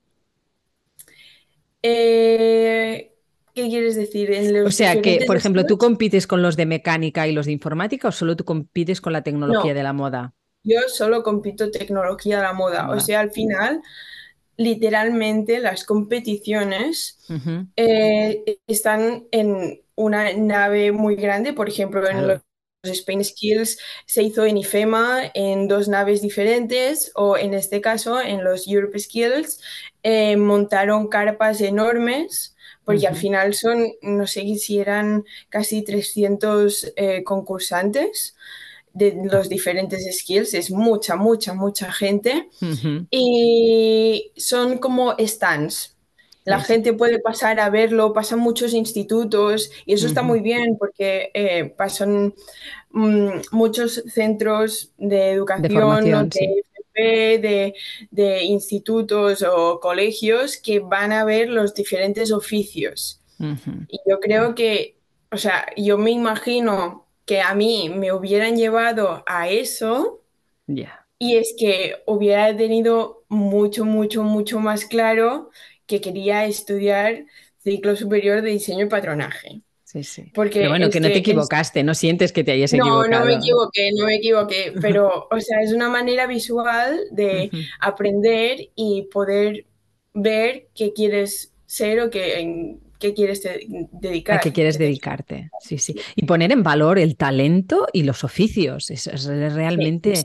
Eh, 1.86 3.12
¿Qué 3.54 3.68
quieres 3.68 3.94
decir? 3.94 4.32
o 4.66 4.70
sea, 4.70 5.02
que, 5.02 5.24
por 5.26 5.36
ejemplo, 5.36 5.66
¿tú 5.66 5.76
compites 5.76 6.26
con 6.26 6.40
los 6.40 6.56
de 6.56 6.64
mecánica 6.64 7.28
y 7.28 7.32
los 7.32 7.44
de 7.44 7.52
informática 7.52 8.08
o 8.08 8.12
solo 8.12 8.36
tú 8.36 8.44
compites 8.44 9.02
con 9.02 9.12
la 9.12 9.22
tecnología 9.22 9.74
de 9.74 9.82
la 9.82 9.92
moda? 9.92 10.32
Yo 10.62 10.80
solo 10.88 11.22
compito 11.22 11.70
tecnología 11.70 12.38
de 12.38 12.42
la 12.42 12.54
moda. 12.54 12.88
O 12.88 12.98
sea, 12.98 13.20
al 13.20 13.30
final, 13.30 13.82
literalmente 14.56 15.60
las 15.60 15.84
competiciones 15.84 17.18
eh, 17.76 18.56
están 18.66 19.24
en 19.30 19.82
una 19.94 20.32
nave 20.32 20.90
muy 20.90 21.16
grande. 21.16 21.52
Por 21.52 21.68
ejemplo, 21.68 22.08
en 22.08 22.26
los 22.26 22.40
Spain 22.90 23.24
Skills 23.24 23.78
se 24.06 24.22
hizo 24.22 24.44
en 24.44 24.56
IFEMA 24.56 25.30
en 25.34 25.68
dos 25.68 25.88
naves 25.88 26.22
diferentes 26.22 27.12
o 27.14 27.36
en 27.36 27.54
este 27.54 27.80
caso 27.80 28.20
en 28.20 28.44
los 28.44 28.66
Europe 28.68 28.98
Skills 28.98 29.60
eh, 30.02 30.36
montaron 30.36 31.08
carpas 31.08 31.60
enormes 31.60 32.54
porque 32.84 33.06
al 33.06 33.16
final 33.16 33.54
son, 33.54 33.92
no 34.02 34.26
sé 34.26 34.42
si 34.56 34.78
eran 34.78 35.24
casi 35.48 35.82
300 35.82 36.92
eh, 36.96 37.24
concursantes 37.24 38.36
de 38.92 39.16
los 39.24 39.48
diferentes 39.48 40.06
skills, 40.18 40.54
es 40.54 40.70
mucha, 40.70 41.16
mucha, 41.16 41.52
mucha 41.52 41.92
gente 41.92 42.48
y 43.10 44.32
son 44.36 44.78
como 44.78 45.16
stands. 45.18 45.93
La 46.44 46.60
gente 46.60 46.92
puede 46.92 47.20
pasar 47.20 47.58
a 47.58 47.70
verlo, 47.70 48.12
pasan 48.12 48.38
muchos 48.38 48.74
institutos 48.74 49.70
y 49.86 49.94
eso 49.94 50.06
está 50.06 50.22
muy 50.22 50.40
bien 50.40 50.76
porque 50.78 51.30
eh, 51.32 51.72
pasan 51.76 52.34
mm, 52.90 53.28
muchos 53.50 54.02
centros 54.06 54.92
de 54.98 55.30
educación, 55.30 56.28
de, 56.94 58.44
institutos 58.44 59.42
o 59.42 59.80
colegios 59.80 60.58
que 60.58 60.80
van 60.80 61.12
a 61.12 61.24
ver 61.24 61.48
los 61.48 61.74
diferentes 61.74 62.30
oficios. 62.30 63.20
Y 63.88 63.98
yo 64.06 64.20
creo 64.20 64.54
que, 64.54 64.96
o 65.32 65.36
sea, 65.38 65.66
yo 65.76 65.98
me 65.98 66.10
imagino 66.10 67.06
que 67.24 67.40
a 67.40 67.54
mí 67.54 67.90
me 67.94 68.12
hubieran 68.12 68.56
llevado 68.56 69.24
a 69.26 69.48
eso. 69.48 70.20
Y 71.18 71.36
es 71.36 71.54
que 71.58 71.96
hubiera 72.06 72.54
tenido 72.56 73.24
mucho, 73.28 73.84
mucho, 73.84 74.22
mucho 74.22 74.60
más 74.60 74.84
claro 74.84 75.50
que 75.86 76.00
quería 76.00 76.46
estudiar 76.46 77.24
ciclo 77.62 77.96
superior 77.96 78.42
de 78.42 78.50
diseño 78.50 78.86
y 78.86 78.88
patronaje. 78.88 79.62
Porque 80.34 80.58
pero 80.58 80.70
bueno, 80.70 80.90
que 80.90 81.00
no 81.00 81.08
te 81.08 81.18
equivocaste, 81.18 81.84
no 81.84 81.94
sientes 81.94 82.32
que 82.32 82.42
te 82.42 82.52
hayas 82.52 82.72
equivocado. 82.72 83.08
No, 83.08 83.20
no 83.20 83.26
me 83.26 83.34
equivoqué, 83.34 83.90
no 83.96 84.06
me 84.06 84.16
equivoqué, 84.16 84.72
pero, 84.80 85.28
o 85.30 85.40
sea, 85.40 85.60
es 85.60 85.72
una 85.72 85.88
manera 85.88 86.26
visual 86.26 86.98
de 87.12 87.50
aprender 87.80 88.70
y 88.74 89.08
poder 89.12 89.66
ver 90.12 90.68
qué 90.74 90.92
quieres 90.92 91.52
ser 91.66 92.00
o 92.00 92.10
qué, 92.10 92.40
en 92.40 92.80
qué 92.98 93.14
quieres 93.14 93.42
dedicar. 93.92 94.38
A 94.38 94.40
qué 94.40 94.52
quieres 94.52 94.78
dedicarte, 94.78 95.50
sí, 95.60 95.78
sí. 95.78 95.94
Y 96.16 96.24
poner 96.24 96.50
en 96.50 96.64
valor 96.64 96.98
el 96.98 97.16
talento 97.16 97.86
y 97.92 98.02
los 98.02 98.24
oficios, 98.24 98.90
eso 98.90 99.12
es 99.12 99.26
realmente 99.26 100.12
mm, 100.12 100.22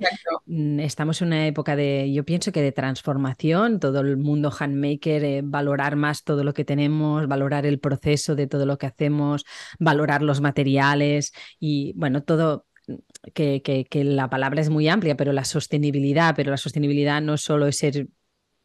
estamos 0.79 1.21
en 1.21 1.27
una 1.27 1.47
época 1.47 1.75
de, 1.75 2.11
yo 2.11 2.25
pienso 2.25 2.51
que 2.51 2.61
de 2.61 2.71
transformación, 2.71 3.79
todo 3.79 3.99
el 4.01 4.17
mundo 4.17 4.51
handmaker, 4.51 5.23
eh, 5.23 5.41
valorar 5.43 5.95
más 5.95 6.23
todo 6.23 6.43
lo 6.43 6.53
que 6.53 6.65
tenemos, 6.65 7.27
valorar 7.27 7.65
el 7.67 7.79
proceso 7.79 8.35
de 8.35 8.47
todo 8.47 8.65
lo 8.65 8.77
que 8.77 8.87
hacemos, 8.87 9.45
valorar 9.77 10.23
los 10.23 10.41
materiales 10.41 11.33
y 11.59 11.93
bueno, 11.95 12.23
todo, 12.23 12.65
mm, 12.87 12.95
que, 13.33 13.61
que, 13.61 14.03
la 14.03 14.29
palabra 14.29 14.61
es 14.61 14.69
muy 14.69 14.87
amplia, 14.87 15.15
pero 15.15 15.33
la 15.33 15.45
sostenibilidad, 15.45 16.35
pero 16.35 16.49
la 16.49 16.57
sostenibilidad 16.57 17.21
no 17.21 17.37
solo 17.37 17.67
es 17.67 17.77
ser 17.77 18.07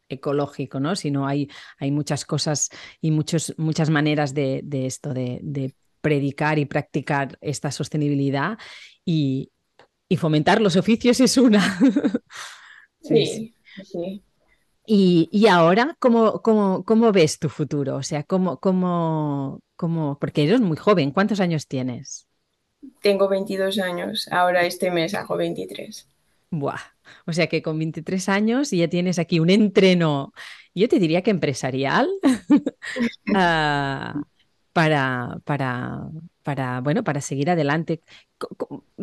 ecológico, 0.09 0.79
¿no? 0.79 0.95
Sino 0.95 1.27
hay, 1.27 1.49
hay 1.77 1.91
muchas 1.91 2.25
cosas 2.25 2.69
y 2.99 3.11
muchos, 3.11 3.53
muchas 3.57 3.89
maneras 3.91 4.33
de, 4.33 4.61
de 4.63 4.87
esto, 4.87 5.13
de, 5.13 5.39
de, 5.43 5.75
predicar 6.01 6.59
y 6.59 6.65
practicar 6.65 7.35
esta 7.41 7.71
sostenibilidad 7.71 8.59
y, 9.03 9.49
y 10.07 10.17
fomentar 10.17 10.61
los 10.61 10.75
oficios 10.75 11.19
es 11.19 11.37
una. 11.37 11.79
sí, 13.01 13.53
sí. 13.83 14.23
Y, 14.87 15.29
y, 15.31 15.47
ahora, 15.47 15.95
¿cómo, 15.99 16.41
cómo, 16.43 16.83
cómo 16.85 17.11
ves 17.11 17.39
tu 17.39 17.49
futuro? 17.49 17.95
O 17.95 18.03
sea, 18.03 18.23
¿cómo, 18.23 18.59
cómo, 18.59 19.59
cómo, 19.75 20.19
porque 20.19 20.43
eres 20.43 20.61
muy 20.61 20.77
joven, 20.77 21.11
¿cuántos 21.11 21.39
años 21.39 21.67
tienes? 21.67 22.27
Tengo 23.01 23.27
22 23.27 23.79
años, 23.79 24.27
ahora 24.31 24.63
este 24.63 24.91
mes 24.91 25.15
hago 25.15 25.37
23. 25.37 26.07
Buah, 26.51 26.79
o 27.25 27.33
sea 27.33 27.47
que 27.47 27.63
con 27.63 27.79
23 27.79 28.29
años 28.29 28.69
ya 28.69 28.87
tienes 28.87 29.17
aquí 29.17 29.39
un 29.39 29.49
entreno, 29.49 30.33
yo 30.75 30.87
te 30.87 30.99
diría 30.99 31.23
que 31.23 31.31
empresarial, 31.31 32.07
uh, 33.27 34.21
para, 34.75 35.39
para, 35.45 36.09
para, 36.43 36.81
bueno, 36.81 37.05
para 37.05 37.21
seguir 37.21 37.49
adelante. 37.49 38.01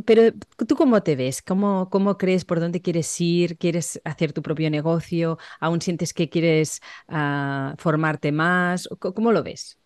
Pero 0.04 0.32
tú 0.68 0.76
cómo 0.76 1.02
te 1.02 1.16
ves? 1.16 1.40
¿Cómo, 1.40 1.88
¿Cómo 1.90 2.18
crees 2.18 2.44
por 2.44 2.60
dónde 2.60 2.82
quieres 2.82 3.18
ir? 3.22 3.56
¿Quieres 3.56 3.98
hacer 4.04 4.34
tu 4.34 4.42
propio 4.42 4.68
negocio? 4.68 5.38
¿Aún 5.60 5.80
sientes 5.80 6.12
que 6.12 6.28
quieres 6.28 6.82
uh, 7.08 7.74
formarte 7.78 8.32
más? 8.32 8.86
¿Cómo 8.98 9.32
lo 9.32 9.42
ves? 9.42 9.78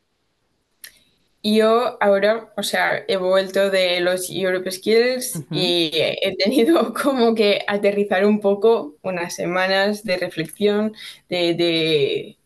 Yo 1.44 1.96
ahora, 2.02 2.52
o 2.56 2.64
sea, 2.64 3.04
he 3.06 3.16
vuelto 3.16 3.70
de 3.70 4.00
los 4.00 4.28
Europe 4.28 4.68
Skills 4.72 5.36
uh 5.36 5.38
-huh. 5.38 5.46
y 5.56 5.90
he 5.94 6.34
tenido 6.36 6.92
como 7.00 7.36
que 7.36 7.62
aterrizar 7.68 8.26
un 8.26 8.40
poco 8.40 8.96
unas 9.02 9.36
semanas 9.36 10.02
de 10.02 10.16
reflexión, 10.16 10.94
de, 11.28 11.54
de 11.54 12.38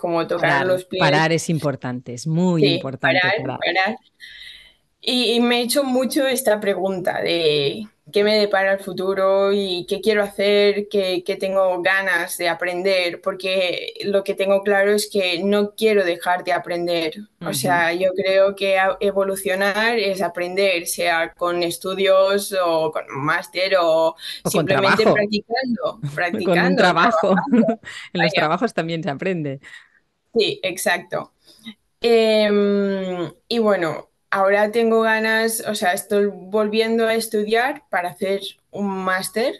como 0.00 0.26
tocar 0.26 0.64
parar, 0.64 0.66
los 0.66 0.84
pies. 0.86 1.20
Parar 1.20 1.32
es 1.32 1.48
importante, 1.50 2.14
es 2.14 2.26
muy 2.26 2.66
Sí, 2.66 2.66
importante. 2.68 3.30
parar, 3.32 3.32
parar. 3.32 3.64
parar. 3.64 3.96
Y, 5.02 5.32
y 5.32 5.40
me 5.40 5.60
he 5.60 5.62
hecho 5.62 5.82
mucho 5.84 6.26
esta 6.26 6.60
pregunta 6.60 7.20
de 7.22 7.86
qué 8.12 8.22
me 8.24 8.34
depara 8.38 8.72
el 8.74 8.80
futuro 8.80 9.50
y 9.52 9.86
qué 9.88 10.00
quiero 10.02 10.22
hacer, 10.22 10.88
qué, 10.90 11.22
qué 11.24 11.36
tengo 11.36 11.80
ganas 11.82 12.36
de 12.36 12.48
aprender, 12.50 13.20
porque 13.22 13.94
lo 14.04 14.24
que 14.24 14.34
tengo 14.34 14.62
claro 14.62 14.92
es 14.92 15.08
que 15.10 15.42
no 15.42 15.74
quiero 15.74 16.04
dejar 16.04 16.44
de 16.44 16.52
aprender. 16.52 17.14
O 17.42 17.52
Ujú. 17.52 17.54
sea, 17.54 17.94
yo 17.94 18.10
creo 18.14 18.54
que 18.54 18.76
evolucionar 19.00 19.98
es 19.98 20.20
aprender, 20.20 20.86
sea 20.86 21.32
con 21.34 21.62
estudios 21.62 22.54
o 22.62 22.92
con 22.92 23.04
un 23.10 23.24
máster 23.24 23.76
o 23.80 24.16
O 24.42 24.50
simplemente 24.50 24.66
trabajo, 24.66 25.12
practicando, 25.14 26.00
con 26.44 26.62
un 26.64 26.76
practicando, 26.76 26.76
trabajo. 26.76 27.42
En 28.12 28.22
los 28.22 28.34
Vaya. 28.34 28.34
trabajos 28.34 28.74
también 28.74 29.02
se 29.02 29.10
aprende. 29.10 29.60
Sí, 30.34 30.60
exacto. 30.62 31.32
Em, 32.02 33.32
y 33.48 33.58
bueno, 33.60 34.10
ahora 34.30 34.72
tengo 34.72 35.02
ganas, 35.02 35.62
o 35.68 35.74
sea, 35.76 35.92
estoy 35.94 36.26
volviendo 36.32 37.06
a 37.06 37.14
estudiar 37.14 37.84
para 37.90 38.10
hacer 38.10 38.42
un 38.70 38.88
máster. 39.04 39.54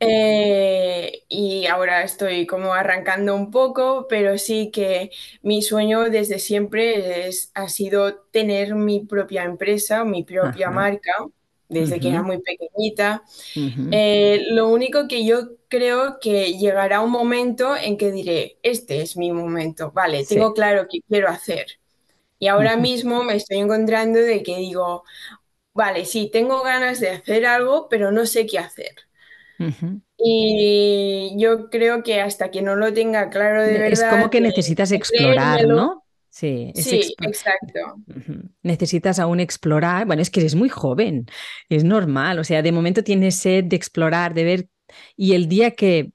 Eh, 0.00 1.24
y 1.28 1.66
ahora 1.66 2.02
estoy 2.04 2.46
como 2.46 2.74
arrancando 2.74 3.36
un 3.36 3.50
poco, 3.50 4.06
pero 4.08 4.38
sí 4.38 4.70
que 4.72 5.10
mi 5.42 5.62
sueño 5.62 6.10
desde 6.10 6.38
siempre 6.40 7.28
es- 7.28 7.52
ha 7.54 7.68
sido 7.68 8.16
tener 8.32 8.74
mi 8.76 9.00
propia 9.06 9.44
empresa, 9.44 10.04
mi 10.04 10.24
propia 10.24 10.70
marca, 10.70 11.12
desde 11.70 12.00
que 12.00 12.08
era 12.10 12.22
muy 12.22 12.40
pequeñita. 12.42 13.22
Eh, 13.90 14.46
lo 14.50 14.68
único 14.68 15.08
que 15.08 15.24
yo 15.26 15.56
creo 15.68 16.18
que 16.20 16.54
llegará 16.58 17.00
un 17.02 17.10
momento 17.10 17.76
en 17.76 17.96
que 17.98 18.12
diré, 18.12 18.58
este 18.62 19.02
es 19.02 19.16
mi 19.16 19.32
momento, 19.32 19.92
vale, 19.92 20.24
Sí. 20.24 20.36
tengo 20.36 20.54
claro 20.54 20.86
qué 20.90 21.00
quiero 21.08 21.28
hacer. 21.28 21.66
Y 22.38 22.48
ahora 22.48 22.76
mismo 22.76 23.24
me 23.24 23.36
estoy 23.36 23.58
encontrando 23.58 24.18
de 24.20 24.42
que 24.42 24.58
digo, 24.58 25.04
vale, 25.74 26.04
sí, 26.06 26.30
tengo 26.32 26.62
ganas 26.64 27.00
de 27.00 27.10
hacer 27.10 27.46
algo, 27.46 27.88
pero 27.90 28.12
no 28.12 28.26
sé 28.26 28.46
qué 28.46 28.58
hacer. 28.60 28.94
Y 30.18 31.34
yo 31.38 31.70
creo 31.70 32.02
que 32.02 32.20
hasta 32.20 32.50
que 32.50 32.62
no 32.62 32.76
lo 32.76 32.92
tenga 32.92 33.30
claro 33.30 33.62
de 33.62 33.78
Ne- 33.78 33.84
Es 33.86 34.04
como 34.04 34.28
verdad, 34.28 34.30
que 34.30 34.40
necesitas 34.40 34.92
explorar, 34.92 35.66
¿no? 35.66 36.04
Sí, 36.40 36.72
exacto. 37.20 37.80
Necesitas 38.62 39.18
aún 39.18 39.40
explorar. 39.40 40.06
Bueno, 40.06 40.22
es 40.22 40.30
que 40.30 40.40
eres 40.40 40.54
muy 40.54 40.68
joven, 40.68 41.26
es 41.68 41.84
normal. 41.84 42.38
O 42.38 42.44
sea, 42.44 42.62
de 42.62 42.72
momento 42.72 43.04
tienes 43.04 43.36
sed 43.36 43.64
de 43.64 43.76
explorar, 43.76 44.32
de 44.32 44.44
ver. 44.44 44.68
Y 45.16 45.34
el 45.34 45.48
día 45.48 45.72
que, 45.72 46.12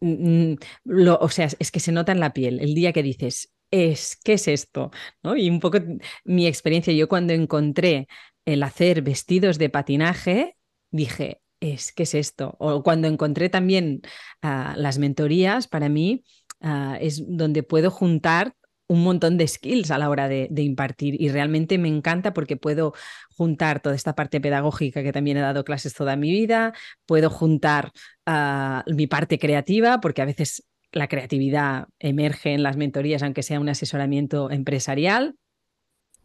lo, 0.00 1.18
o 1.18 1.28
sea, 1.30 1.48
es 1.58 1.70
que 1.70 1.80
se 1.80 1.92
nota 1.92 2.12
en 2.12 2.20
la 2.20 2.32
piel, 2.32 2.60
el 2.60 2.74
día 2.74 2.92
que 2.92 3.02
dices, 3.02 3.52
es, 3.70 4.16
¿qué 4.22 4.34
es 4.34 4.48
esto? 4.48 4.90
¿No? 5.22 5.36
Y 5.36 5.48
un 5.48 5.60
poco 5.60 5.78
mi 6.24 6.46
experiencia, 6.46 6.92
yo 6.92 7.08
cuando 7.08 7.32
encontré 7.32 8.08
el 8.44 8.62
hacer 8.62 9.02
vestidos 9.02 9.58
de 9.58 9.70
patinaje, 9.70 10.56
dije, 10.90 11.40
es, 11.60 11.92
¿qué 11.92 12.04
es 12.04 12.14
esto? 12.14 12.54
O 12.58 12.82
cuando 12.82 13.08
encontré 13.08 13.48
también 13.48 14.02
ah, 14.42 14.74
las 14.76 14.98
mentorías, 14.98 15.68
para 15.68 15.88
mí 15.88 16.24
ah, 16.60 16.98
es 17.00 17.22
donde 17.26 17.62
puedo 17.62 17.90
juntar 17.90 18.54
un 18.88 19.02
montón 19.02 19.36
de 19.36 19.48
skills 19.48 19.90
a 19.90 19.98
la 19.98 20.08
hora 20.08 20.28
de, 20.28 20.48
impartir 20.56 21.20
y 21.20 21.28
realmente 21.28 21.78
me 21.78 21.88
encanta 21.88 22.32
porque 22.32 22.56
puedo 22.56 22.94
juntar 23.36 23.80
toda 23.80 23.94
esta 23.94 24.14
parte 24.14 24.40
pedagógica 24.40 25.02
que 25.02 25.12
también 25.12 25.36
he 25.36 25.40
dado 25.40 25.64
clases 25.64 25.94
toda 25.94 26.16
mi 26.16 26.30
vida, 26.30 26.72
puedo 27.06 27.30
juntar 27.30 27.92
ah, 28.26 28.84
mi 28.86 29.06
parte 29.06 29.38
creativa 29.38 30.00
porque 30.00 30.22
a 30.22 30.26
veces 30.26 30.64
la 30.92 31.08
creatividad 31.08 31.88
emerge 31.98 32.54
en 32.54 32.62
las 32.62 32.76
mentorías 32.76 33.22
aunque 33.22 33.42
sea 33.42 33.60
un 33.60 33.68
asesoramiento 33.68 34.50
empresarial 34.50 35.36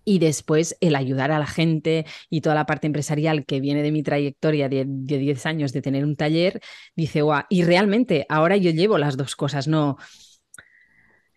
y 0.04 0.19
después 0.19 0.78
el 0.82 0.95
ayudar 0.95 1.32
a 1.32 1.39
la 1.39 1.47
gente 1.47 2.06
y 2.30 2.41
toda 2.41 2.56
la 2.56 2.65
parte 2.65 2.88
empresarial 2.88 3.45
que 3.45 3.60
viene 3.60 3.84
de 3.84 3.91
mi 3.91 4.04
trayectoria 4.04 4.69
de 4.69 4.86
10 4.88 5.45
años 5.45 5.74
de 5.74 5.82
tener 5.82 6.06
un 6.06 6.15
taller, 6.15 6.60
dice, 6.95 7.21
guau, 7.21 7.43
y 7.50 7.63
realmente 7.63 8.26
ahora 8.30 8.58
yo 8.58 8.71
llevo 8.71 8.97
las 8.97 9.15
dos 9.15 9.36
cosas, 9.36 9.67
no, 9.67 9.97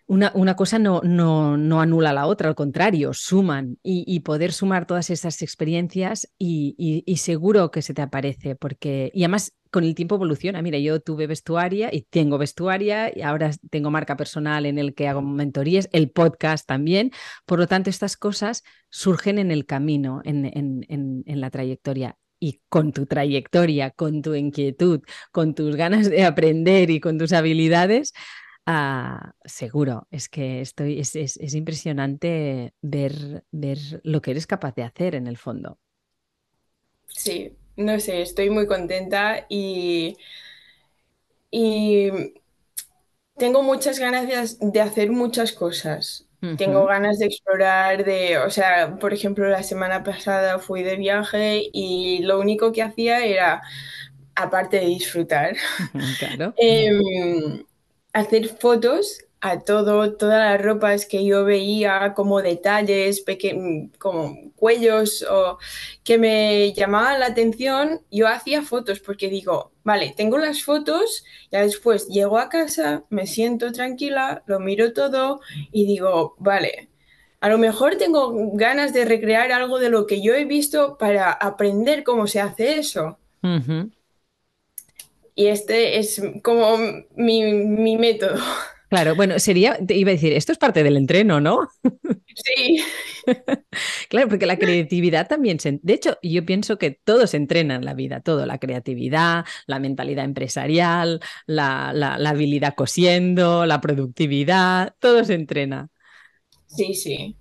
una, 0.06 0.32
una, 0.34 0.54
cosa 0.54 0.78
no, 0.78 1.00
no, 1.02 1.56
no, 1.56 1.80
anula 1.80 2.12
la 2.12 2.26
otra, 2.26 2.48
al 2.48 2.54
contrario, 2.54 3.12
suman 3.14 3.78
y, 3.82 4.20
poder 4.20 4.52
sumar 4.52 4.86
todas 4.86 5.10
esas 5.10 5.40
experiencias 5.42 6.28
y, 6.38 6.74
y, 6.78 7.02
y, 7.06 7.16
seguro 7.16 7.70
que 7.70 7.82
se 7.82 7.94
te 7.94 8.02
aparece, 8.02 8.54
porque, 8.54 9.10
y 9.14 9.22
además 9.24 9.52
con 9.74 9.82
el 9.82 9.96
tiempo 9.96 10.14
evoluciona. 10.14 10.62
Mira, 10.62 10.78
yo 10.78 11.00
tuve 11.00 11.26
vestuaria 11.26 11.92
y 11.92 12.02
tengo 12.02 12.38
vestuaria 12.38 13.10
y 13.12 13.22
ahora 13.22 13.50
tengo 13.70 13.90
marca 13.90 14.16
personal 14.16 14.66
en 14.66 14.78
el 14.78 14.94
que 14.94 15.08
hago 15.08 15.20
mentorías, 15.20 15.88
el 15.90 16.10
podcast 16.10 16.64
también. 16.64 17.10
Por 17.44 17.58
lo 17.58 17.66
tanto, 17.66 17.90
estas 17.90 18.16
cosas 18.16 18.62
surgen 18.88 19.38
en 19.38 19.50
el 19.50 19.66
camino, 19.66 20.20
en, 20.24 20.44
en, 20.44 20.86
en, 20.88 21.24
en 21.26 21.40
la 21.40 21.50
trayectoria 21.50 22.16
y 22.38 22.60
con 22.68 22.92
tu 22.92 23.06
trayectoria, 23.06 23.90
con 23.90 24.22
tu 24.22 24.34
inquietud, 24.34 25.00
con 25.32 25.54
tus 25.54 25.74
ganas 25.74 26.08
de 26.08 26.24
aprender 26.24 26.90
y 26.90 27.00
con 27.00 27.18
tus 27.18 27.32
habilidades, 27.32 28.12
uh, 28.66 29.30
seguro, 29.44 30.06
es 30.10 30.28
que 30.28 30.60
estoy, 30.60 31.00
es, 31.00 31.14
es, 31.16 31.36
es, 31.36 31.54
impresionante 31.54 32.74
ver, 32.80 33.44
ver 33.50 33.78
lo 34.02 34.20
que 34.20 34.32
eres 34.32 34.46
capaz 34.46 34.74
de 34.74 34.82
hacer 34.82 35.14
en 35.14 35.26
el 35.26 35.36
fondo. 35.36 35.78
Sí, 37.08 37.56
no 37.76 37.98
sé, 38.00 38.22
estoy 38.22 38.50
muy 38.50 38.66
contenta 38.66 39.46
y, 39.48 40.16
y 41.50 42.10
tengo 43.36 43.62
muchas 43.62 43.98
ganas 43.98 44.26
de, 44.26 44.68
de 44.68 44.80
hacer 44.80 45.10
muchas 45.10 45.52
cosas. 45.52 46.26
Uh 46.42 46.46
-huh. 46.46 46.56
Tengo 46.56 46.84
ganas 46.86 47.18
de 47.18 47.26
explorar, 47.26 48.04
de, 48.04 48.38
o 48.38 48.50
sea, 48.50 48.96
por 48.98 49.14
ejemplo, 49.14 49.48
la 49.48 49.62
semana 49.62 50.02
pasada 50.02 50.58
fui 50.58 50.82
de 50.82 50.96
viaje 50.96 51.70
y 51.72 52.18
lo 52.22 52.38
único 52.40 52.72
que 52.72 52.82
hacía 52.82 53.24
era, 53.24 53.62
aparte 54.34 54.78
de 54.78 54.86
disfrutar, 54.86 55.56
claro. 56.18 56.54
eh, 56.58 57.64
hacer 58.14 58.48
fotos 58.48 59.18
a 59.40 59.60
todo, 59.60 60.14
todas 60.16 60.38
las 60.38 60.62
ropas 60.62 61.04
que 61.04 61.22
yo 61.26 61.44
veía 61.44 62.14
como 62.14 62.40
detalles, 62.40 63.22
como 63.98 64.52
cuellos 64.56 65.22
o 65.30 65.58
que 66.02 66.16
me 66.16 66.72
llamaban 66.72 67.20
la 67.20 67.26
atención, 67.26 68.00
yo 68.10 68.26
hacía 68.26 68.62
fotos 68.62 69.00
porque 69.00 69.28
digo, 69.28 69.72
vale, 69.82 70.14
tengo 70.16 70.38
las 70.38 70.62
fotos, 70.64 71.24
ya 71.52 71.60
después 71.60 72.08
llego 72.08 72.38
a 72.38 72.48
casa, 72.48 73.04
me 73.10 73.26
siento 73.26 73.70
tranquila, 73.70 74.42
lo 74.46 74.60
miro 74.60 74.94
todo 74.94 75.40
y 75.72 75.84
digo, 75.84 76.36
vale, 76.38 76.88
a 77.40 77.50
lo 77.50 77.58
mejor 77.58 77.96
tengo 77.96 78.32
ganas 78.54 78.94
de 78.94 79.04
recrear 79.04 79.52
algo 79.52 79.78
de 79.78 79.90
lo 79.90 80.06
que 80.06 80.22
yo 80.22 80.34
he 80.34 80.46
visto 80.46 80.96
para 80.96 81.30
aprender 81.30 82.02
cómo 82.02 82.26
se 82.26 82.40
hace 82.40 82.78
eso. 82.78 83.18
Y 85.34 85.46
este 85.46 85.98
es 85.98 86.22
como 86.42 86.78
mi, 87.16 87.42
mi 87.42 87.96
método. 87.96 88.36
Claro, 88.90 89.16
bueno, 89.16 89.40
sería, 89.40 89.76
te 89.84 89.96
iba 89.96 90.10
a 90.10 90.12
decir, 90.12 90.32
esto 90.34 90.52
es 90.52 90.58
parte 90.58 90.84
del 90.84 90.96
entreno, 90.96 91.40
¿no? 91.40 91.68
Sí. 92.36 92.80
claro, 94.08 94.28
porque 94.28 94.46
la 94.46 94.56
creatividad 94.56 95.26
también 95.26 95.58
se... 95.58 95.80
De 95.82 95.94
hecho, 95.94 96.16
yo 96.22 96.44
pienso 96.46 96.78
que 96.78 96.92
todo 96.92 97.26
se 97.26 97.38
entrena 97.38 97.74
en 97.74 97.84
la 97.84 97.94
vida, 97.94 98.20
todo, 98.20 98.46
la 98.46 98.58
creatividad, 98.58 99.46
la 99.66 99.80
mentalidad 99.80 100.24
empresarial, 100.24 101.20
la, 101.46 101.92
la, 101.92 102.14
habilidad 102.30 102.74
cosiendo, 102.76 103.66
la 103.66 103.80
productividad, 103.80 104.94
todo 105.00 105.24
se 105.24 105.34
entrena. 105.34 105.88
Sí, 106.66 106.94
sí. 106.94 107.36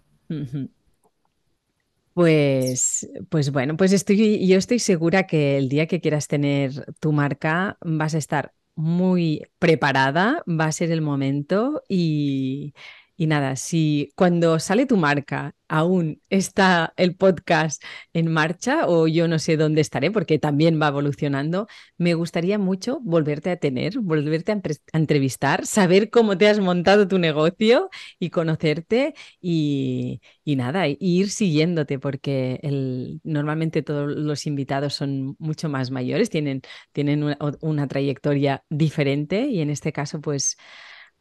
Pues, 2.13 3.10
pues 3.30 3.52
bueno, 3.52 3.76
pues 3.76 3.91
estoy, 3.91 4.45
yo 4.47 4.58
estoy 4.58 4.78
segura 4.78 5.26
que 5.26 5.58
el 5.58 5.67
día 5.67 5.88
que 5.88 5.99
quieras 5.99 6.28
tener 6.28 6.93
tu 6.99 7.12
marca 7.12 7.78
vas 7.82 8.13
a 8.13 8.19
estar 8.19 8.54
muy 8.76 9.43
preparada, 9.58 10.43
va 10.47 10.65
a 10.65 10.71
ser 10.71 10.91
el 10.91 11.02
momento 11.02 11.82
y, 11.89 12.73
y 13.15 13.28
nada, 13.28 13.56
si 13.56 14.12
cuando 14.15 14.60
sale 14.60 14.86
tu 14.86 14.97
marca 14.97 15.54
aún 15.67 16.21
está 16.30 16.93
el 16.97 17.15
podcast 17.15 17.84
en 18.13 18.32
marcha 18.32 18.88
o 18.88 19.08
yo 19.08 19.28
no 19.28 19.39
sé 19.39 19.58
dónde 19.58 19.82
estaré 19.82 20.12
porque 20.12 20.39
también 20.39 20.80
va 20.82 20.88
evolucionando, 20.88 21.67
me 21.97 22.13
gustaría 22.15 22.60
mucho 22.60 22.99
volverte 23.02 23.49
a 23.52 23.58
tener, 23.58 23.99
volverte 23.99 24.52
a, 24.52 24.62
entrevistar, 24.93 25.65
saber 25.65 26.10
cómo 26.10 26.38
te 26.38 26.47
has 26.47 26.60
montado 26.60 27.08
tu 27.08 27.17
negocio 27.19 27.89
y 28.19 28.30
conocerte 28.30 29.13
y, 29.41 30.21
nada, 30.45 30.86
ir 30.88 31.30
siguiéndote 31.30 31.99
porque 31.99 32.60
el, 32.63 33.19
normalmente 33.23 33.82
todos 33.84 34.12
los 34.12 34.45
invitados 34.45 34.93
son 34.93 35.36
mucho 35.39 35.69
más 35.69 35.91
mayores, 35.91 36.30
tienen, 36.30 36.62
tienen 36.91 37.36
una 37.62 37.88
trayectoria 37.88 38.63
diferente 38.69 39.47
y 39.47 39.62
en 39.62 39.69
este 39.69 39.91
caso 39.91 40.21
pues 40.21 40.58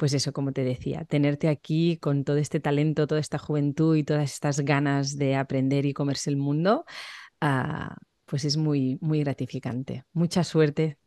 pues 0.03 0.15
eso, 0.15 0.33
como 0.33 0.51
te 0.53 0.65
decía, 0.65 1.05
tenerte 1.05 1.47
aquí 1.47 1.97
con 1.97 2.25
todo 2.25 2.37
este 2.39 2.59
talento, 2.59 3.07
toda 3.07 3.21
esta 3.21 3.39
juventud 3.39 3.95
y 3.95 4.03
todas 4.03 4.33
estas 4.33 4.59
ganas 4.59 5.17
de 5.17 5.37
aprender 5.37 5.87
y 5.87 5.93
comerse 5.93 6.29
el 6.29 6.37
mundo, 6.37 6.85
ah, 7.41 7.95
pues 8.25 8.45
es 8.45 8.57
muy, 8.57 8.99
muy 9.01 9.21
gratificante. 9.21 10.03
Mucha 10.13 10.43
suerte. 10.43 10.99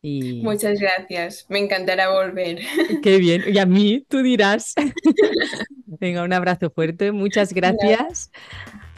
Y... 0.00 0.42
Muchas 0.44 0.78
gracias, 0.78 1.46
me 1.48 1.58
encantará 1.58 2.12
volver. 2.12 2.60
Qué 3.02 3.18
bien, 3.18 3.42
y 3.52 3.58
a 3.58 3.66
mí 3.66 4.06
tú 4.08 4.22
dirás. 4.22 4.74
Venga, 5.98 6.22
un 6.22 6.32
abrazo 6.32 6.70
fuerte, 6.70 7.10
muchas 7.10 7.52
gracias 7.52 8.30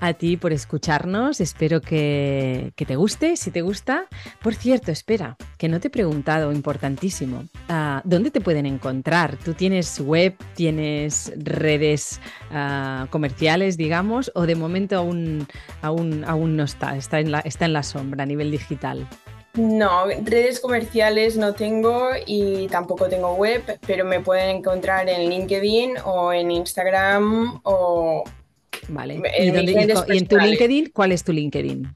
a 0.00 0.12
ti 0.14 0.36
por 0.36 0.52
escucharnos. 0.52 1.40
Espero 1.40 1.80
que, 1.80 2.72
te 2.76 2.96
guste. 2.96 3.36
Si 3.36 3.50
te 3.50 3.62
gusta, 3.62 4.06
por 4.42 4.54
cierto, 4.54 4.90
espera, 4.92 5.36
que 5.58 5.68
no 5.68 5.80
te 5.80 5.88
he 5.88 5.90
preguntado, 5.90 6.52
importantísimo. 6.52 7.44
Ah, 7.68 8.02
¿Dónde 8.04 8.30
te 8.30 8.40
pueden 8.40 8.66
encontrar? 8.66 9.36
¿Tú 9.36 9.54
tienes 9.54 10.00
web, 10.00 10.34
tienes 10.54 11.32
redes 11.36 12.20
ah, 12.50 13.06
comerciales, 13.10 13.76
digamos, 13.76 14.30
o 14.34 14.46
de 14.46 14.54
momento 14.54 14.96
aún, 14.96 15.46
aún, 15.82 16.24
aún 16.24 16.56
no 16.56 16.64
está? 16.64 16.96
Está 16.96 17.18
está 17.20 17.64
en 17.64 17.72
la 17.72 17.82
sombra 17.82 18.22
a 18.22 18.26
nivel 18.26 18.50
digital. 18.50 19.06
No, 19.54 20.06
redes 20.06 20.60
comerciales 20.60 21.36
no 21.36 21.52
tengo 21.52 22.10
y 22.26 22.68
tampoco 22.68 23.08
tengo 23.08 23.34
web, 23.34 23.78
pero 23.86 24.04
me 24.04 24.20
pueden 24.20 24.58
encontrar 24.58 25.08
en 25.08 25.28
LinkedIn 25.28 25.96
o 26.04 26.32
en 26.32 26.52
Instagram 26.52 27.60
o 27.64 28.22
Vale. 28.88 29.20
¿Y, 29.38 29.48
en 29.48 30.26
tu 30.26 30.38
LinkedIn? 30.38 30.90
¿Cuál 30.92 31.12
es 31.12 31.24
tu 31.24 31.32
LinkedIn? 31.32 31.88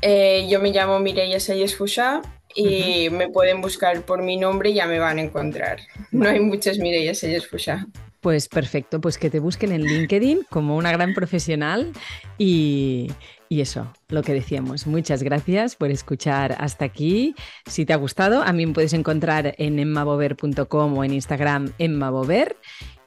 Eh, 0.00 0.46
yo 0.50 0.60
me 0.60 0.72
llamo 0.72 0.98
Mireia 0.98 1.38
Sayes 1.38 1.76
Fusha 1.76 2.22
y 2.54 3.08
me 3.10 3.28
pueden 3.28 3.60
buscar 3.60 4.02
por 4.02 4.22
mi 4.22 4.36
nombre 4.36 4.70
y 4.70 4.74
ya 4.74 4.86
me 4.86 4.98
van 4.98 5.18
a 5.18 5.22
encontrar. 5.22 5.78
No 6.10 6.28
hay 6.28 6.40
muchas 6.40 6.78
Mireia 6.78 7.14
Sayes 7.14 7.46
Fusha. 7.46 7.86
Pues 8.20 8.48
perfecto, 8.48 9.00
pues 9.00 9.18
que 9.18 9.30
te 9.30 9.40
busquen 9.40 9.72
en 9.72 9.82
LinkedIn 9.82 10.46
como 10.48 10.76
una 10.76 10.92
gran 10.92 11.12
profesional 11.12 11.90
y, 12.38 13.10
y, 13.48 13.60
eso, 13.62 13.92
lo 14.08 14.22
que 14.22 14.32
decíamos. 14.32 14.86
Muchas 14.86 15.24
gracias 15.24 15.74
por 15.74 15.90
escuchar 15.90 16.54
hasta 16.60 16.84
aquí. 16.84 17.34
Si 17.66 17.84
te 17.84 17.92
ha 17.92 17.96
gustado, 17.96 18.42
a 18.42 18.52
mí 18.52 18.64
me 18.64 18.74
puedes 18.74 18.92
encontrar 18.92 19.56
en 19.58 19.80
emmabover.com 19.80 20.98
o 20.98 21.02
en 21.02 21.14
Instagram 21.14 21.72
emmabover 21.78 22.56